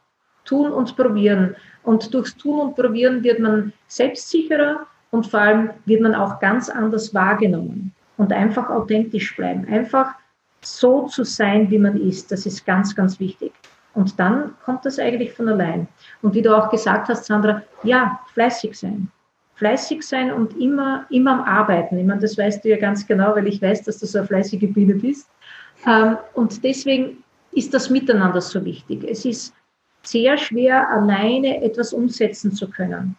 Tun 0.45 0.71
und 0.71 0.95
probieren. 0.95 1.55
Und 1.83 2.13
durchs 2.13 2.35
Tun 2.35 2.59
und 2.59 2.75
Probieren 2.75 3.23
wird 3.23 3.39
man 3.39 3.71
selbstsicherer 3.87 4.85
und 5.11 5.27
vor 5.27 5.39
allem 5.39 5.69
wird 5.85 6.01
man 6.01 6.15
auch 6.15 6.39
ganz 6.39 6.69
anders 6.69 7.13
wahrgenommen 7.13 7.93
und 8.17 8.33
einfach 8.33 8.69
authentisch 8.69 9.35
bleiben. 9.35 9.65
Einfach 9.65 10.15
so 10.65 11.07
zu 11.07 11.23
sein, 11.23 11.69
wie 11.69 11.77
man 11.77 11.99
ist, 11.99 12.31
das 12.31 12.45
ist 12.45 12.65
ganz, 12.65 12.95
ganz 12.95 13.19
wichtig. 13.19 13.53
Und 13.93 14.19
dann 14.19 14.55
kommt 14.63 14.85
das 14.85 14.99
eigentlich 14.99 15.33
von 15.33 15.49
allein. 15.49 15.87
Und 16.21 16.33
wie 16.33 16.41
du 16.41 16.55
auch 16.55 16.69
gesagt 16.69 17.09
hast, 17.09 17.25
Sandra, 17.25 17.61
ja, 17.83 18.19
fleißig 18.33 18.77
sein. 18.77 19.09
Fleißig 19.55 20.01
sein 20.01 20.31
und 20.31 20.59
immer, 20.59 21.05
immer 21.11 21.33
am 21.33 21.41
Arbeiten. 21.41 21.97
Ich 21.97 22.05
meine, 22.05 22.21
das 22.21 22.37
weißt 22.37 22.65
du 22.65 22.69
ja 22.69 22.77
ganz 22.77 23.05
genau, 23.05 23.35
weil 23.35 23.47
ich 23.47 23.61
weiß, 23.61 23.83
dass 23.83 23.99
du 23.99 24.07
so 24.07 24.17
eine 24.17 24.27
fleißige 24.27 24.73
Biene 24.73 24.95
bist. 24.95 25.29
Ähm, 25.85 26.17
und 26.33 26.63
deswegen 26.63 27.23
ist 27.51 27.73
das 27.73 27.89
Miteinander 27.89 28.41
so 28.41 28.65
wichtig. 28.65 29.03
Es 29.07 29.25
ist 29.25 29.53
sehr 30.01 30.37
schwer, 30.37 30.89
alleine 30.89 31.63
etwas 31.63 31.93
umsetzen 31.93 32.51
zu 32.51 32.67
können. 32.69 33.15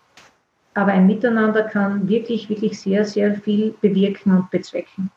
Aber 0.74 0.92
ein 0.92 1.06
Miteinander 1.06 1.62
kann 1.62 2.08
wirklich, 2.08 2.48
wirklich 2.48 2.80
sehr, 2.80 3.04
sehr 3.04 3.36
viel 3.36 3.74
bewirken 3.80 4.36
und 4.36 4.50
bezwecken. 4.50 5.10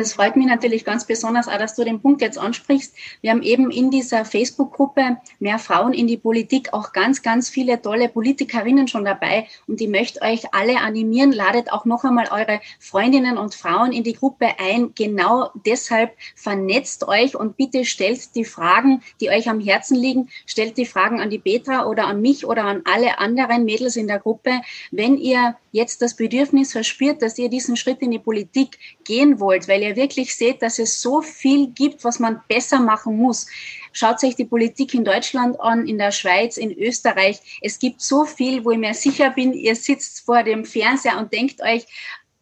Das 0.00 0.14
freut 0.14 0.34
mich 0.34 0.46
natürlich 0.46 0.86
ganz 0.86 1.04
besonders 1.04 1.46
auch, 1.46 1.58
dass 1.58 1.74
du 1.74 1.84
den 1.84 2.00
Punkt 2.00 2.22
jetzt 2.22 2.38
ansprichst. 2.38 2.94
Wir 3.20 3.32
haben 3.32 3.42
eben 3.42 3.70
in 3.70 3.90
dieser 3.90 4.24
Facebook-Gruppe 4.24 5.18
mehr 5.40 5.58
Frauen 5.58 5.92
in 5.92 6.06
die 6.06 6.16
Politik 6.16 6.72
auch 6.72 6.94
ganz, 6.94 7.20
ganz 7.20 7.50
viele 7.50 7.82
tolle 7.82 8.08
Politikerinnen 8.08 8.88
schon 8.88 9.04
dabei. 9.04 9.46
Und 9.66 9.78
ich 9.78 9.88
möchte 9.88 10.22
euch 10.22 10.54
alle 10.54 10.78
animieren, 10.78 11.32
ladet 11.32 11.70
auch 11.70 11.84
noch 11.84 12.02
einmal 12.04 12.28
eure 12.30 12.62
Freundinnen 12.78 13.36
und 13.36 13.54
Frauen 13.54 13.92
in 13.92 14.02
die 14.02 14.14
Gruppe 14.14 14.46
ein. 14.58 14.94
Genau 14.94 15.50
deshalb 15.66 16.16
vernetzt 16.34 17.06
euch 17.06 17.36
und 17.36 17.58
bitte 17.58 17.84
stellt 17.84 18.34
die 18.34 18.46
Fragen, 18.46 19.02
die 19.20 19.28
euch 19.28 19.50
am 19.50 19.60
Herzen 19.60 19.96
liegen, 19.96 20.30
stellt 20.46 20.78
die 20.78 20.86
Fragen 20.86 21.20
an 21.20 21.28
die 21.28 21.38
Petra 21.38 21.84
oder 21.84 22.06
an 22.06 22.22
mich 22.22 22.46
oder 22.46 22.64
an 22.64 22.80
alle 22.86 23.18
anderen 23.18 23.66
Mädels 23.66 23.96
in 23.96 24.06
der 24.06 24.18
Gruppe. 24.18 24.62
Wenn 24.92 25.18
ihr 25.18 25.56
jetzt 25.72 26.00
das 26.00 26.16
Bedürfnis 26.16 26.72
verspürt, 26.72 27.20
dass 27.20 27.38
ihr 27.38 27.50
diesen 27.50 27.76
Schritt 27.76 28.00
in 28.00 28.10
die 28.10 28.18
Politik 28.18 28.78
gehen 29.04 29.40
wollt, 29.40 29.68
weil 29.68 29.82
ihr 29.90 29.96
wirklich 29.96 30.34
seht, 30.34 30.62
dass 30.62 30.78
es 30.78 31.00
so 31.00 31.20
viel 31.20 31.68
gibt, 31.68 32.04
was 32.04 32.18
man 32.18 32.40
besser 32.48 32.80
machen 32.80 33.16
muss. 33.16 33.46
Schaut 33.92 34.22
euch 34.22 34.36
die 34.36 34.44
Politik 34.44 34.94
in 34.94 35.04
Deutschland 35.04 35.60
an, 35.60 35.86
in 35.86 35.98
der 35.98 36.12
Schweiz, 36.12 36.56
in 36.56 36.72
Österreich. 36.76 37.40
Es 37.60 37.78
gibt 37.78 38.00
so 38.00 38.24
viel, 38.24 38.64
wo 38.64 38.70
ich 38.70 38.78
mir 38.78 38.94
sicher 38.94 39.30
bin, 39.30 39.52
ihr 39.52 39.74
sitzt 39.74 40.20
vor 40.24 40.42
dem 40.42 40.64
Fernseher 40.64 41.18
und 41.18 41.32
denkt 41.32 41.60
euch, 41.60 41.86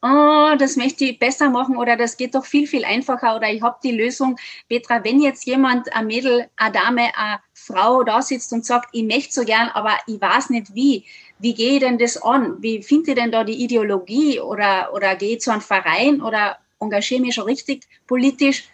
oh, 0.02 0.54
das 0.58 0.76
möchte 0.76 1.06
ich 1.06 1.18
besser 1.18 1.50
machen 1.50 1.76
oder 1.76 1.96
das 1.96 2.16
geht 2.16 2.34
doch 2.34 2.44
viel, 2.44 2.66
viel 2.66 2.84
einfacher 2.84 3.34
oder 3.34 3.50
ich 3.50 3.62
habe 3.62 3.78
die 3.82 3.92
Lösung. 3.92 4.36
Petra, 4.68 5.02
wenn 5.02 5.20
jetzt 5.20 5.44
jemand, 5.46 5.92
ein 5.94 6.06
Mädel, 6.06 6.48
eine 6.56 6.72
Dame, 6.72 7.16
eine 7.16 7.40
Frau 7.52 8.04
da 8.04 8.22
sitzt 8.22 8.52
und 8.52 8.64
sagt, 8.64 8.90
ich 8.92 9.04
möchte 9.04 9.32
so 9.32 9.44
gern, 9.44 9.68
aber 9.68 9.96
ich 10.06 10.20
weiß 10.20 10.50
nicht 10.50 10.74
wie, 10.74 11.04
wie 11.38 11.54
gehe 11.54 11.74
ich 11.74 11.80
denn 11.80 11.98
das 11.98 12.20
an? 12.22 12.56
Wie 12.60 12.82
finde 12.82 13.10
ich 13.10 13.16
denn 13.16 13.32
da 13.32 13.44
die 13.44 13.62
Ideologie 13.62 14.40
oder, 14.40 14.92
oder 14.92 15.16
gehe 15.16 15.36
ich 15.36 15.40
zu 15.40 15.50
einem 15.50 15.60
Verein 15.60 16.20
oder 16.22 16.58
engagiere 16.80 17.20
mich 17.20 17.34
schon 17.34 17.44
richtig 17.44 17.84
politisch? 18.06 18.68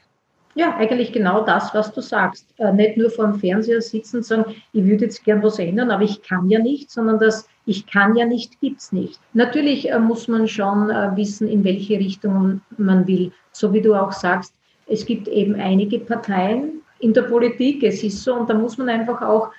Ja, 0.57 0.77
eigentlich 0.77 1.13
genau 1.13 1.45
das, 1.45 1.75
was 1.75 1.93
du 1.93 2.01
sagst. 2.01 2.47
Äh, 2.59 2.73
nicht 2.73 2.97
nur 2.97 3.11
vor 3.11 3.27
dem 3.27 3.41
Fernseher 3.41 3.83
sitzen 3.83 4.19
und 4.19 4.23
sagen, 4.23 4.55
ich 4.73 4.85
würde 4.85 5.07
jetzt 5.07 5.25
gern 5.25 5.43
was 5.43 5.59
ändern, 5.59 5.91
aber 5.91 6.05
ich 6.05 6.23
kann 6.23 6.49
ja 6.49 6.61
nicht, 6.61 6.91
sondern 6.91 7.19
das 7.19 7.49
ich 7.67 7.87
kann 7.87 8.15
ja 8.15 8.27
nicht, 8.27 8.61
gibt's 8.61 8.93
nicht. 8.93 9.19
Natürlich 9.33 9.91
äh, 9.91 9.99
muss 9.99 10.29
man 10.29 10.47
schon 10.47 10.91
äh, 10.91 11.17
wissen, 11.17 11.49
in 11.49 11.65
welche 11.65 11.99
Richtung 11.99 12.61
man 12.77 13.07
will. 13.07 13.33
So 13.53 13.73
wie 13.73 13.81
du 13.81 13.95
auch 13.95 14.13
sagst, 14.13 14.55
es 14.87 15.07
gibt 15.07 15.29
eben 15.29 15.55
einige 15.55 15.99
Parteien 15.99 16.83
in 17.01 17.15
der 17.15 17.23
Politik, 17.23 17.83
es 17.83 18.03
ist 18.03 18.23
so, 18.23 18.35
und 18.35 18.51
da 18.51 18.55
muss 18.55 18.77
man 18.79 18.89
einfach 18.89 19.23
auch 19.23 19.51